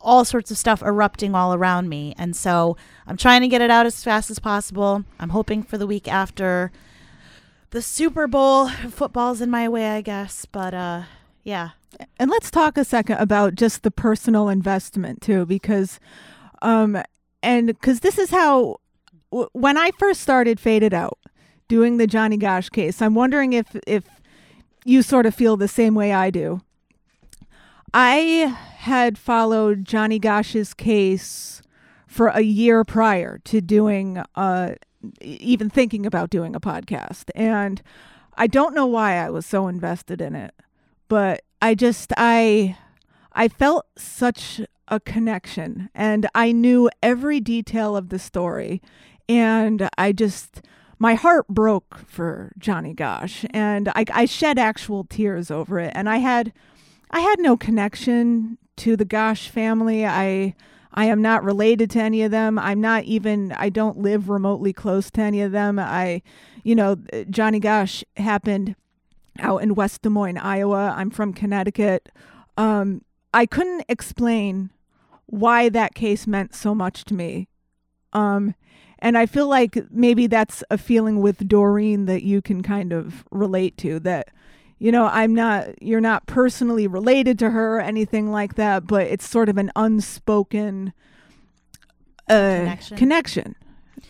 all 0.00 0.24
sorts 0.24 0.50
of 0.50 0.58
stuff 0.58 0.82
erupting 0.82 1.34
all 1.34 1.54
around 1.54 1.88
me. 1.88 2.14
And 2.18 2.34
so 2.34 2.76
I'm 3.06 3.16
trying 3.16 3.40
to 3.42 3.48
get 3.48 3.60
it 3.60 3.70
out 3.70 3.86
as 3.86 4.02
fast 4.02 4.30
as 4.30 4.38
possible. 4.38 5.04
I'm 5.20 5.30
hoping 5.30 5.62
for 5.62 5.78
the 5.78 5.86
week 5.86 6.08
after 6.08 6.72
the 7.70 7.80
Super 7.80 8.26
Bowl. 8.26 8.68
Football's 8.68 9.40
in 9.40 9.48
my 9.48 9.68
way, 9.68 9.90
I 9.90 10.00
guess. 10.00 10.44
But 10.44 10.74
uh 10.74 11.02
yeah. 11.44 11.70
And 12.18 12.30
let's 12.30 12.50
talk 12.50 12.76
a 12.76 12.84
second 12.84 13.18
about 13.18 13.54
just 13.54 13.82
the 13.82 13.90
personal 13.90 14.48
investment 14.48 15.20
too, 15.20 15.44
because, 15.44 16.00
um, 16.62 17.02
and 17.42 17.66
because 17.66 18.00
this 18.00 18.18
is 18.18 18.30
how, 18.30 18.80
w- 19.30 19.48
when 19.52 19.76
I 19.76 19.90
first 19.98 20.20
started 20.20 20.58
Faded 20.58 20.94
Out, 20.94 21.18
doing 21.68 21.96
the 21.96 22.06
Johnny 22.06 22.36
Gosch 22.36 22.70
case, 22.70 23.02
I'm 23.02 23.14
wondering 23.14 23.52
if 23.52 23.76
if 23.86 24.04
you 24.84 25.02
sort 25.02 25.26
of 25.26 25.34
feel 25.34 25.56
the 25.56 25.68
same 25.68 25.94
way 25.94 26.12
I 26.12 26.30
do. 26.30 26.60
I 27.94 28.56
had 28.78 29.18
followed 29.18 29.84
Johnny 29.84 30.18
Gosch's 30.18 30.74
case 30.74 31.62
for 32.06 32.28
a 32.28 32.40
year 32.40 32.84
prior 32.84 33.38
to 33.44 33.60
doing, 33.60 34.22
uh, 34.34 34.74
even 35.20 35.70
thinking 35.70 36.06
about 36.06 36.30
doing 36.30 36.54
a 36.54 36.60
podcast, 36.60 37.30
and 37.34 37.82
I 38.34 38.46
don't 38.46 38.74
know 38.74 38.86
why 38.86 39.16
I 39.16 39.30
was 39.30 39.44
so 39.44 39.68
invested 39.68 40.20
in 40.20 40.34
it 40.34 40.54
but 41.12 41.42
I 41.60 41.74
just 41.74 42.10
I 42.16 42.78
I 43.34 43.48
felt 43.48 43.84
such 43.98 44.62
a 44.88 44.98
connection. 44.98 45.90
And 45.94 46.26
I 46.34 46.52
knew 46.52 46.88
every 47.02 47.38
detail 47.38 47.94
of 47.94 48.08
the 48.08 48.18
story. 48.18 48.80
And 49.28 49.90
I 49.98 50.12
just 50.12 50.62
my 51.02 51.14
heart 51.14 51.48
broke 51.48 51.98
for 52.06 52.52
Johnny 52.58 52.94
Gosch 52.94 53.44
and 53.50 53.88
I 53.88 54.04
I 54.14 54.24
shed 54.24 54.56
actual 54.56 55.02
tears 55.02 55.50
over 55.50 55.80
it 55.80 55.90
and 55.96 56.08
I 56.08 56.18
had 56.18 56.52
I 57.10 57.18
had 57.18 57.40
no 57.40 57.56
connection 57.56 58.56
to 58.76 58.96
the 58.96 59.04
Gosch 59.04 59.48
family. 59.48 60.06
I 60.06 60.54
I 60.94 61.06
am 61.06 61.20
not 61.20 61.42
related 61.42 61.90
to 61.90 62.00
any 62.00 62.22
of 62.22 62.30
them. 62.30 62.56
I'm 62.56 62.80
not 62.80 63.02
even 63.02 63.50
I 63.58 63.68
don't 63.68 63.98
live 63.98 64.28
remotely 64.28 64.72
close 64.72 65.10
to 65.10 65.22
any 65.22 65.42
of 65.42 65.50
them. 65.50 65.80
I 65.80 66.22
you 66.62 66.76
know, 66.76 66.94
Johnny 67.28 67.58
Gosch 67.58 68.04
happened 68.16 68.76
out 69.40 69.60
in 69.60 69.74
West 69.74 70.02
Des 70.02 70.08
Moines, 70.08 70.38
Iowa. 70.38 70.94
I'm 70.96 71.10
from 71.10 71.32
Connecticut. 71.32 72.10
Um, 72.56 73.02
I 73.34 73.46
couldn't 73.46 73.86
explain 73.88 74.70
why 75.26 75.68
that 75.68 75.96
case 75.96 76.28
meant 76.28 76.54
so 76.54 76.76
much 76.76 77.04
to 77.06 77.14
me. 77.14 77.48
Um, 78.12 78.54
and 79.02 79.18
I 79.18 79.26
feel 79.26 79.48
like 79.48 79.76
maybe 79.90 80.28
that's 80.28 80.62
a 80.70 80.78
feeling 80.78 81.20
with 81.20 81.48
Doreen 81.48 82.06
that 82.06 82.22
you 82.22 82.40
can 82.40 82.62
kind 82.62 82.92
of 82.92 83.24
relate 83.32 83.76
to 83.78 83.98
that, 84.00 84.28
you 84.78 84.92
know, 84.92 85.06
I'm 85.06 85.34
not, 85.34 85.82
you're 85.82 86.00
not 86.00 86.26
personally 86.26 86.86
related 86.86 87.36
to 87.40 87.50
her 87.50 87.78
or 87.78 87.80
anything 87.80 88.30
like 88.30 88.54
that, 88.54 88.86
but 88.86 89.08
it's 89.08 89.28
sort 89.28 89.48
of 89.48 89.58
an 89.58 89.72
unspoken 89.74 90.92
uh, 92.30 92.58
Connection. 92.58 92.96
connection. 92.96 93.56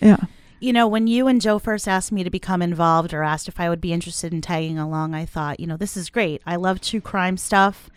Yeah. 0.00 0.18
You 0.60 0.74
know, 0.74 0.86
when 0.86 1.06
you 1.06 1.26
and 1.26 1.40
Joe 1.40 1.58
first 1.58 1.88
asked 1.88 2.12
me 2.12 2.22
to 2.22 2.30
become 2.30 2.60
involved 2.60 3.14
or 3.14 3.22
asked 3.22 3.48
if 3.48 3.58
I 3.58 3.70
would 3.70 3.80
be 3.80 3.94
interested 3.94 4.34
in 4.34 4.42
tagging 4.42 4.78
along, 4.78 5.14
I 5.14 5.24
thought, 5.24 5.58
you 5.58 5.66
know, 5.66 5.78
this 5.78 5.96
is 5.96 6.10
great. 6.10 6.42
I 6.46 6.56
love 6.56 6.82
true 6.82 7.00
crime 7.00 7.38
stuff. 7.38 7.88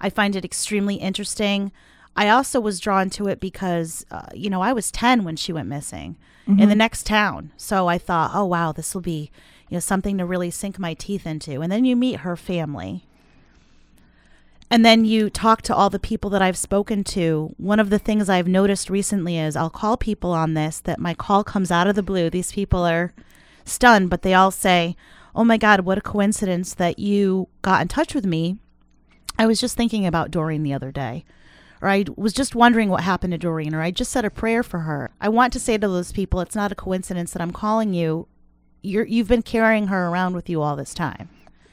I 0.00 0.10
find 0.10 0.34
it 0.34 0.44
extremely 0.44 0.96
interesting. 0.96 1.70
I 2.16 2.28
also 2.28 2.58
was 2.58 2.80
drawn 2.80 3.08
to 3.10 3.28
it 3.28 3.38
because, 3.38 4.04
uh, 4.10 4.26
you 4.34 4.50
know, 4.50 4.62
I 4.62 4.72
was 4.72 4.90
10 4.90 5.22
when 5.22 5.36
she 5.36 5.52
went 5.52 5.68
missing 5.68 6.16
in 6.52 6.56
the 6.56 6.66
mm-hmm. 6.66 6.78
next 6.78 7.06
town. 7.06 7.52
So 7.56 7.86
I 7.86 7.98
thought, 7.98 8.32
oh, 8.34 8.44
wow, 8.44 8.72
this 8.72 8.94
will 8.94 9.02
be, 9.02 9.30
you 9.68 9.76
know, 9.76 9.80
something 9.80 10.18
to 10.18 10.24
really 10.24 10.50
sink 10.50 10.78
my 10.78 10.94
teeth 10.94 11.26
into. 11.26 11.60
And 11.60 11.70
then 11.70 11.84
you 11.84 11.96
meet 11.96 12.20
her 12.20 12.36
family. 12.36 13.04
And 14.70 14.84
then 14.84 15.04
you 15.04 15.30
talk 15.30 15.62
to 15.62 15.74
all 15.74 15.90
the 15.90 15.98
people 15.98 16.30
that 16.30 16.42
I've 16.42 16.56
spoken 16.56 17.02
to. 17.04 17.54
One 17.56 17.80
of 17.80 17.90
the 17.90 17.98
things 17.98 18.28
I've 18.28 18.46
noticed 18.46 18.88
recently 18.88 19.36
is 19.36 19.56
I'll 19.56 19.70
call 19.70 19.96
people 19.96 20.30
on 20.30 20.54
this 20.54 20.78
that 20.80 21.00
my 21.00 21.12
call 21.12 21.42
comes 21.42 21.72
out 21.72 21.88
of 21.88 21.96
the 21.96 22.04
blue. 22.04 22.30
These 22.30 22.52
people 22.52 22.84
are 22.84 23.12
stunned, 23.64 24.10
but 24.10 24.22
they 24.22 24.34
all 24.34 24.52
say, 24.52 24.96
Oh 25.34 25.44
my 25.44 25.56
God, 25.56 25.80
what 25.80 25.98
a 25.98 26.02
coincidence 26.02 26.74
that 26.74 26.98
you 26.98 27.48
got 27.62 27.82
in 27.82 27.88
touch 27.88 28.14
with 28.14 28.26
me. 28.26 28.58
I 29.38 29.46
was 29.46 29.60
just 29.60 29.76
thinking 29.76 30.06
about 30.06 30.30
Doreen 30.30 30.62
the 30.62 30.72
other 30.72 30.92
day. 30.92 31.24
Or 31.82 31.88
I 31.88 32.04
was 32.16 32.32
just 32.32 32.54
wondering 32.54 32.90
what 32.90 33.02
happened 33.02 33.32
to 33.32 33.38
Doreen, 33.38 33.74
or 33.74 33.80
I 33.80 33.90
just 33.90 34.12
said 34.12 34.24
a 34.24 34.30
prayer 34.30 34.62
for 34.62 34.80
her. 34.80 35.10
I 35.20 35.28
want 35.28 35.52
to 35.54 35.60
say 35.60 35.78
to 35.78 35.88
those 35.88 36.12
people, 36.12 36.40
it's 36.40 36.54
not 36.54 36.72
a 36.72 36.74
coincidence 36.74 37.32
that 37.32 37.42
I'm 37.42 37.52
calling 37.52 37.94
you. 37.94 38.28
You're, 38.82 39.06
you've 39.06 39.28
been 39.28 39.42
carrying 39.42 39.86
her 39.86 40.08
around 40.08 40.34
with 40.34 40.50
you 40.50 40.60
all 40.60 40.76
this 40.76 40.92
time. 40.92 41.28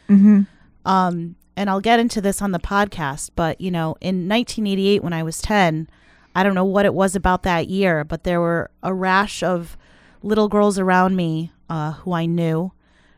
Mm-hmm. 0.10 0.42
Um, 0.86 1.36
and 1.58 1.70
I'll 1.70 1.82
get 1.82 2.00
into 2.00 2.22
this 2.22 2.42
on 2.42 2.52
the 2.52 2.60
podcast, 2.60 3.32
but 3.36 3.60
you 3.60 3.72
know, 3.72 3.98
in 4.00 4.30
1988, 4.30 5.04
when 5.04 5.14
I 5.14 5.24
was 5.24 5.42
10, 5.42 5.90
I 6.36 6.44
don't 6.44 6.56
know 6.56 6.64
what 6.64 6.86
it 6.86 6.94
was 6.94 7.16
about 7.16 7.44
that 7.44 7.68
year, 7.68 8.04
but 8.04 8.24
there 8.24 8.40
were 8.40 8.72
a 8.84 8.94
rash 8.94 9.44
of 9.44 9.78
little 10.22 10.48
girls 10.48 10.80
around 10.80 11.16
me 11.16 11.52
uh, 11.70 11.94
who 11.94 12.14
I 12.14 12.26
knew 12.26 12.72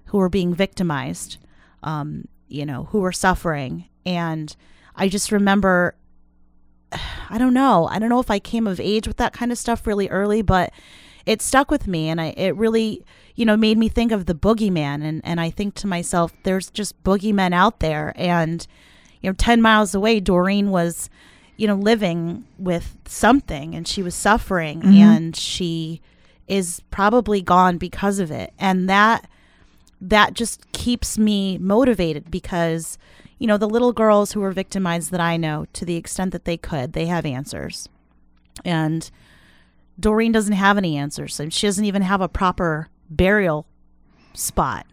who 0.10 0.17
were 0.17 0.30
being 0.30 0.54
victimized, 0.54 1.38
um, 1.84 2.28
you 2.47 2.65
know, 2.65 2.86
who 2.86 2.99
were 2.99 3.12
suffering. 3.12 3.88
And 4.06 4.56
I 4.95 5.08
just 5.08 5.32
remember, 5.32 5.95
I 6.91 7.38
don't 7.38 7.54
know, 7.54 7.88
I 7.91 7.99
don't 7.99 8.10
know 8.10 8.19
if 8.19 8.32
I 8.32 8.39
came 8.39 8.65
of 8.67 8.80
age 8.80 9.08
with 9.08 9.17
that 9.17 9.34
kind 9.34 9.52
of 9.52 9.58
stuff 9.58 9.86
really 9.86 10.10
early, 10.10 10.41
but 10.41 10.71
it 11.25 11.41
stuck 11.41 11.69
with 11.69 11.88
me 11.88 12.10
and 12.10 12.19
I, 12.19 12.34
it 12.38 12.56
really, 12.56 13.06
you 13.36 13.45
know, 13.45 13.56
made 13.56 13.78
me 13.78 13.89
think 13.89 14.12
of 14.12 14.25
the 14.25 14.34
boogeyman. 14.34 15.04
And, 15.04 15.21
and 15.23 15.39
I 15.39 15.49
think 15.52 15.75
to 15.75 15.88
myself, 15.88 16.34
there's 16.43 16.69
just 16.71 17.02
boogeymen 17.04 17.54
out 17.54 17.80
there. 17.80 18.13
And, 18.15 18.65
you 19.21 19.30
know, 19.30 19.36
10 19.38 19.62
miles 19.62 19.93
away, 19.93 20.19
Doreen 20.19 20.71
was, 20.71 21.10
you 21.58 21.67
know, 21.67 21.75
living 21.75 22.45
with 22.58 22.97
something 23.06 23.75
and 23.75 23.88
she 23.88 24.02
was 24.02 24.15
suffering 24.15 24.82
Mhm. 24.82 24.95
and 24.95 25.36
she 25.36 26.02
is 26.47 26.82
probably 26.89 27.41
gone 27.43 27.78
because 27.78 28.17
of 28.17 28.32
it. 28.32 28.52
And 28.58 28.89
that, 28.89 29.30
that 30.02 30.34
just 30.34 30.71
keeps 30.71 31.17
me 31.19 31.58
motivated 31.60 32.32
because, 32.32 32.97
you 33.39 33.47
know, 33.47 33.58
the 33.58 33.69
little 33.69 33.93
girls 33.93 34.34
who 34.34 34.41
were 34.41 34.52
victimized 34.52 35.12
that 35.12 35.21
I 35.21 35.38
know, 35.38 35.65
to 35.73 35.86
the 35.86 35.95
extent 35.95 36.32
that 36.34 36.45
they 36.45 36.58
could, 36.58 36.93
they 36.93 37.06
have 37.06 37.25
answers. 37.25 37.88
And 38.65 39.10
Doreen 39.97 40.34
doesn't 40.34 40.54
have 40.54 40.78
any 40.78 40.97
answers. 40.97 41.39
And 41.39 41.54
she 41.54 41.65
doesn't 41.65 41.86
even 41.86 42.02
have 42.02 42.19
a 42.19 42.28
proper 42.28 42.89
burial 43.10 43.65
spot. 44.34 44.86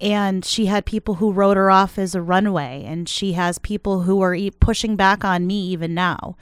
And 0.00 0.44
she 0.44 0.66
had 0.66 0.86
people 0.86 1.14
who 1.14 1.32
wrote 1.32 1.56
her 1.56 1.72
off 1.72 1.98
as 1.98 2.14
a 2.14 2.22
runaway. 2.22 2.84
And 2.86 3.08
she 3.08 3.32
has 3.32 3.58
people 3.58 4.02
who 4.02 4.20
are 4.22 4.34
e- 4.34 4.52
pushing 4.52 4.94
back 4.94 5.24
on 5.24 5.46
me 5.46 5.60
even 5.66 5.92
now. 5.92 6.36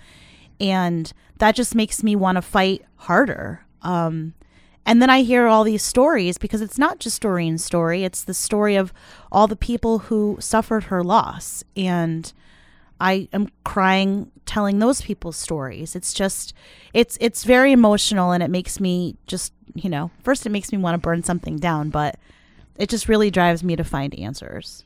And 0.60 1.10
that 1.38 1.54
just 1.54 1.74
makes 1.74 2.02
me 2.02 2.14
want 2.14 2.36
to 2.36 2.42
fight 2.42 2.84
harder. 2.96 3.64
Um, 3.80 4.34
and 4.86 5.02
then 5.02 5.10
I 5.10 5.22
hear 5.22 5.48
all 5.48 5.64
these 5.64 5.82
stories 5.82 6.38
because 6.38 6.62
it's 6.62 6.78
not 6.78 7.00
just 7.00 7.20
Doreen's 7.20 7.64
story, 7.64 8.04
it's 8.04 8.22
the 8.22 8.32
story 8.32 8.76
of 8.76 8.92
all 9.32 9.48
the 9.48 9.56
people 9.56 9.98
who 9.98 10.36
suffered 10.38 10.84
her 10.84 11.02
loss. 11.02 11.64
And 11.76 12.32
I 13.00 13.28
am 13.32 13.48
crying 13.64 14.30
telling 14.46 14.78
those 14.78 15.02
people's 15.02 15.36
stories. 15.36 15.96
It's 15.96 16.14
just 16.14 16.54
it's 16.94 17.18
it's 17.20 17.42
very 17.42 17.72
emotional 17.72 18.30
and 18.30 18.44
it 18.44 18.50
makes 18.50 18.78
me 18.78 19.16
just, 19.26 19.52
you 19.74 19.90
know, 19.90 20.12
first 20.22 20.46
it 20.46 20.50
makes 20.50 20.70
me 20.70 20.78
want 20.78 20.94
to 20.94 20.98
burn 20.98 21.24
something 21.24 21.56
down, 21.56 21.90
but 21.90 22.16
it 22.76 22.88
just 22.88 23.08
really 23.08 23.30
drives 23.30 23.64
me 23.64 23.74
to 23.74 23.84
find 23.84 24.14
answers. 24.14 24.84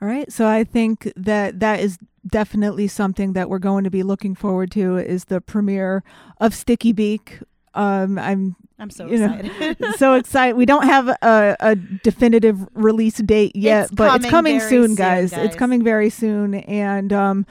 All 0.00 0.06
right. 0.06 0.30
So 0.32 0.46
I 0.46 0.62
think 0.62 1.12
that 1.16 1.58
that 1.58 1.80
is 1.80 1.98
definitely 2.24 2.86
something 2.86 3.32
that 3.32 3.50
we're 3.50 3.58
going 3.58 3.82
to 3.82 3.90
be 3.90 4.04
looking 4.04 4.36
forward 4.36 4.70
to 4.72 4.96
is 4.96 5.24
the 5.24 5.40
premiere 5.40 6.04
of 6.40 6.54
Sticky 6.54 6.92
Beak. 6.92 7.40
Um, 7.74 8.18
I'm 8.18 8.54
I'm 8.84 8.90
so 8.90 9.06
You 9.06 9.18
know, 9.18 9.34
excited. 9.34 9.94
so 9.96 10.14
excited. 10.14 10.56
We 10.56 10.66
don't 10.66 10.84
have 10.84 11.08
a, 11.08 11.56
a 11.58 11.74
definitive 11.74 12.68
release 12.74 13.16
date 13.16 13.56
yet, 13.56 13.84
It's 13.84 13.92
but 13.94 14.20
it's 14.20 14.30
coming 14.30 14.60
soon, 14.60 14.68
soon, 14.88 14.94
guys. 14.94 15.30
guys. 15.30 15.46
It's 15.46 15.56
coming 15.56 15.82
very 15.82 16.10
soon, 16.10 16.54
and 16.54 17.10
um, 17.14 17.46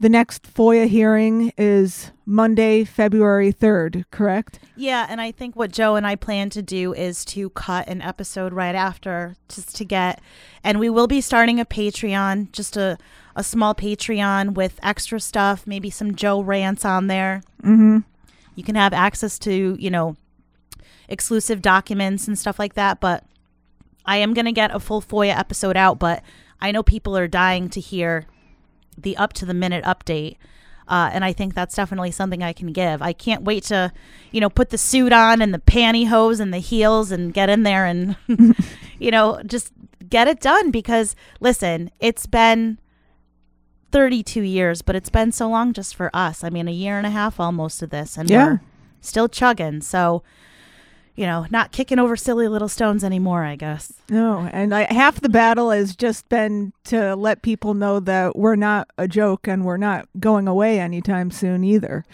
the 0.00 0.10
next 0.10 0.42
FOIA 0.54 0.86
hearing 0.86 1.50
is 1.56 2.10
Monday, 2.26 2.84
February 2.84 3.54
3rd, 3.54 4.04
correct? 4.10 4.58
Yeah, 4.76 5.06
and 5.08 5.18
I 5.22 5.32
think 5.32 5.56
what 5.56 5.72
Joe 5.72 5.96
and 5.96 6.06
I 6.06 6.14
plan 6.14 6.50
to 6.50 6.60
do 6.60 6.92
is 6.92 7.24
to 7.26 7.48
cut 7.50 7.88
an 7.88 8.02
episode 8.02 8.52
right 8.52 8.74
after 8.74 9.36
just 9.48 9.74
to 9.76 9.84
get 9.86 10.20
and 10.62 10.78
we 10.78 10.90
will 10.90 11.06
be 11.06 11.22
starting 11.22 11.58
a 11.58 11.64
Patreon, 11.64 12.52
just 12.52 12.76
a 12.76 12.98
a 13.38 13.42
small 13.44 13.74
Patreon 13.74 14.52
with 14.54 14.78
extra 14.82 15.20
stuff, 15.20 15.66
maybe 15.66 15.88
some 15.90 16.14
Joe 16.14 16.40
rants 16.40 16.84
on 16.84 17.06
there. 17.06 17.42
Mhm. 17.62 18.04
You 18.54 18.64
can 18.64 18.74
have 18.76 18.92
access 18.94 19.38
to, 19.40 19.76
you 19.78 19.90
know, 19.90 20.16
exclusive 21.08 21.62
documents 21.62 22.26
and 22.26 22.38
stuff 22.38 22.58
like 22.58 22.74
that, 22.74 23.00
but 23.00 23.24
I 24.04 24.16
am 24.18 24.34
going 24.34 24.44
to 24.46 24.52
get 24.52 24.74
a 24.74 24.80
full 24.80 25.02
FOIA 25.02 25.36
episode 25.36 25.76
out, 25.76 25.98
but 25.98 26.22
I 26.60 26.70
know 26.72 26.82
people 26.82 27.16
are 27.16 27.28
dying 27.28 27.68
to 27.70 27.80
hear 27.80 28.26
the 28.96 29.16
up 29.16 29.32
to 29.34 29.44
the 29.46 29.54
minute 29.54 29.84
update. 29.84 30.36
Uh, 30.88 31.10
and 31.12 31.24
I 31.24 31.32
think 31.32 31.54
that's 31.54 31.74
definitely 31.74 32.12
something 32.12 32.42
I 32.44 32.52
can 32.52 32.72
give. 32.72 33.02
I 33.02 33.12
can't 33.12 33.42
wait 33.42 33.64
to, 33.64 33.92
you 34.30 34.40
know, 34.40 34.48
put 34.48 34.70
the 34.70 34.78
suit 34.78 35.12
on 35.12 35.42
and 35.42 35.52
the 35.52 35.58
pantyhose 35.58 36.38
and 36.38 36.54
the 36.54 36.58
heels 36.58 37.10
and 37.10 37.34
get 37.34 37.48
in 37.50 37.64
there 37.64 37.84
and, 37.86 38.16
you 39.00 39.10
know, 39.10 39.40
just 39.44 39.72
get 40.08 40.28
it 40.28 40.38
done 40.40 40.70
because 40.70 41.16
listen, 41.40 41.90
it's 41.98 42.26
been 42.26 42.78
32 43.92 44.42
years, 44.42 44.82
but 44.82 44.94
it's 44.94 45.08
been 45.10 45.32
so 45.32 45.48
long 45.48 45.72
just 45.72 45.94
for 45.96 46.10
us. 46.14 46.44
I 46.44 46.50
mean, 46.50 46.68
a 46.68 46.72
year 46.72 46.98
and 46.98 47.06
a 47.06 47.10
half 47.10 47.40
almost 47.40 47.82
of 47.82 47.90
this, 47.90 48.16
and 48.16 48.28
Yeah. 48.30 48.46
we're 48.46 48.60
still 49.00 49.28
chugging. 49.28 49.80
So, 49.80 50.22
you 51.16 51.24
know, 51.24 51.46
not 51.50 51.72
kicking 51.72 51.98
over 51.98 52.14
silly 52.14 52.46
little 52.46 52.68
stones 52.68 53.02
anymore, 53.02 53.42
I 53.42 53.56
guess. 53.56 53.92
No, 54.10 54.48
and 54.52 54.74
I, 54.74 54.92
half 54.92 55.20
the 55.20 55.30
battle 55.30 55.70
has 55.70 55.96
just 55.96 56.28
been 56.28 56.72
to 56.84 57.16
let 57.16 57.42
people 57.42 57.74
know 57.74 58.00
that 58.00 58.36
we're 58.36 58.56
not 58.56 58.88
a 58.98 59.08
joke 59.08 59.48
and 59.48 59.64
we're 59.64 59.78
not 59.78 60.08
going 60.20 60.46
away 60.46 60.78
anytime 60.78 61.30
soon 61.30 61.64
either. 61.64 62.04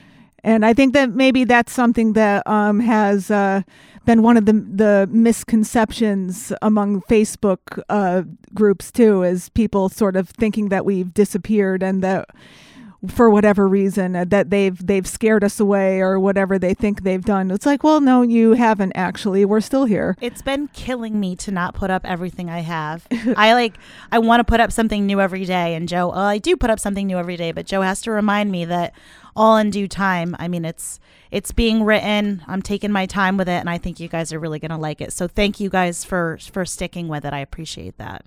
And 0.45 0.65
I 0.65 0.73
think 0.73 0.93
that 0.95 1.11
maybe 1.11 1.45
that's 1.45 1.73
something 1.73 2.15
that 2.15 2.47
um, 2.47 2.81
has 2.81 3.31
uh, 3.31 3.63
been 4.05 4.23
one 4.23 4.37
of 4.37 4.47
the 4.47 4.53
the 4.53 5.09
misconceptions 5.11 6.53
among 6.63 7.03
Facebook 7.03 7.81
uh, 7.89 8.23
groups 8.53 8.91
too, 8.91 9.23
is 9.23 9.49
people 9.51 9.89
sort 9.89 10.17
of 10.17 10.29
thinking 10.29 10.69
that 10.69 10.85
we've 10.85 11.15
disappeared 11.15 11.83
and 11.83 12.03
that 12.03 12.29
for 13.09 13.29
whatever 13.29 13.67
reason 13.67 14.15
uh, 14.15 14.25
that 14.29 14.51
they've 14.51 14.87
they've 14.87 15.07
scared 15.07 15.43
us 15.43 15.59
away 15.59 16.01
or 16.01 16.21
whatever 16.21 16.59
they 16.59 16.75
think 16.75 17.03
they've 17.03 17.25
done. 17.25 17.51
It's 17.51 17.67
like, 17.67 17.83
well, 17.83 18.01
no, 18.01 18.23
you 18.23 18.53
haven't 18.53 18.93
actually. 18.95 19.45
We're 19.45 19.61
still 19.61 19.85
here. 19.85 20.17
It's 20.21 20.43
been 20.43 20.69
killing 20.69 21.19
me 21.19 21.35
to 21.37 21.51
not 21.51 21.75
put 21.75 21.91
up 21.91 22.05
everything 22.05 22.49
I 22.49 22.61
have. 22.61 23.07
I 23.37 23.55
like, 23.55 23.77
I 24.11 24.19
want 24.19 24.41
to 24.41 24.45
put 24.45 24.61
up 24.61 24.73
something 24.73 25.07
new 25.07 25.21
every 25.21 25.45
day. 25.45 25.75
And 25.75 25.89
Joe, 25.89 26.09
well, 26.09 26.19
I 26.19 26.39
do 26.39 26.57
put 26.57 26.71
up 26.71 26.79
something 26.79 27.07
new 27.07 27.19
every 27.19 27.37
day, 27.37 27.53
but 27.53 27.67
Joe 27.67 27.83
has 27.83 28.01
to 28.03 28.11
remind 28.11 28.53
me 28.53 28.65
that 28.67 28.95
all 29.35 29.57
in 29.57 29.71
due 29.71 29.89
time. 29.89 30.37
I 30.39 30.49
mean, 30.49 30.65
it's 30.65 31.01
it's 31.31 31.53
being 31.53 31.83
written. 31.83 32.45
I'm 32.47 32.63
taking 32.63 32.93
my 32.93 33.07
time 33.07 33.37
with 33.37 33.49
it, 33.49 33.53
and 33.53 33.71
I 33.71 33.79
think 33.79 33.99
you 33.99 34.09
guys 34.09 34.33
are 34.33 34.39
really 34.39 34.59
gonna 34.59 34.79
like 34.79 35.01
it. 35.01 35.13
So 35.13 35.27
thank 35.27 35.61
you 35.61 35.71
guys 35.71 36.05
for 36.05 36.39
for 36.53 36.65
sticking 36.65 37.09
with 37.09 37.25
it. 37.25 37.33
I 37.33 37.41
appreciate 37.41 37.99
that. 37.99 38.25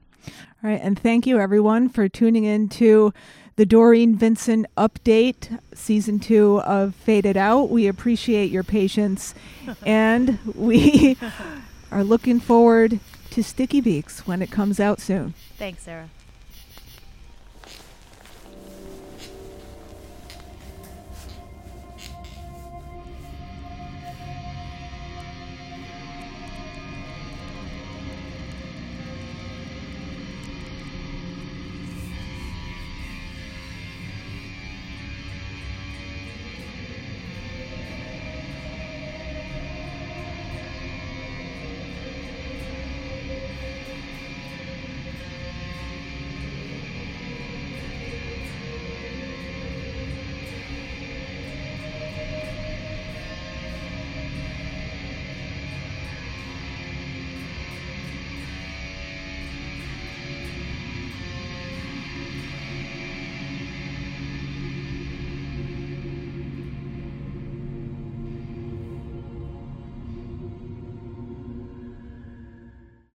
All 0.64 0.70
right, 0.70 0.80
and 0.82 0.98
thank 0.98 1.28
you 1.28 1.40
everyone 1.40 1.90
for 1.90 2.10
tuning 2.10 2.44
in 2.44 2.70
to 2.70 3.14
the 3.56 3.66
Doreen 3.66 4.18
Vincent 4.18 4.66
update, 4.78 5.60
season 5.74 6.20
two 6.20 6.60
of 6.62 6.96
Faded 6.96 7.38
Out. 7.38 7.70
We 7.70 7.88
appreciate 7.88 8.52
your 8.52 8.64
patience, 8.64 9.34
and 9.86 10.40
we 10.56 11.18
are 11.92 12.04
looking 12.04 12.40
forward 12.40 13.00
to 13.32 13.44
Sticky 13.44 13.82
Beaks 13.82 14.28
when 14.28 14.42
it 14.42 14.52
comes 14.52 14.80
out 14.80 15.00
soon. 15.00 15.34
Thanks, 15.58 15.84
Sarah. 15.84 16.10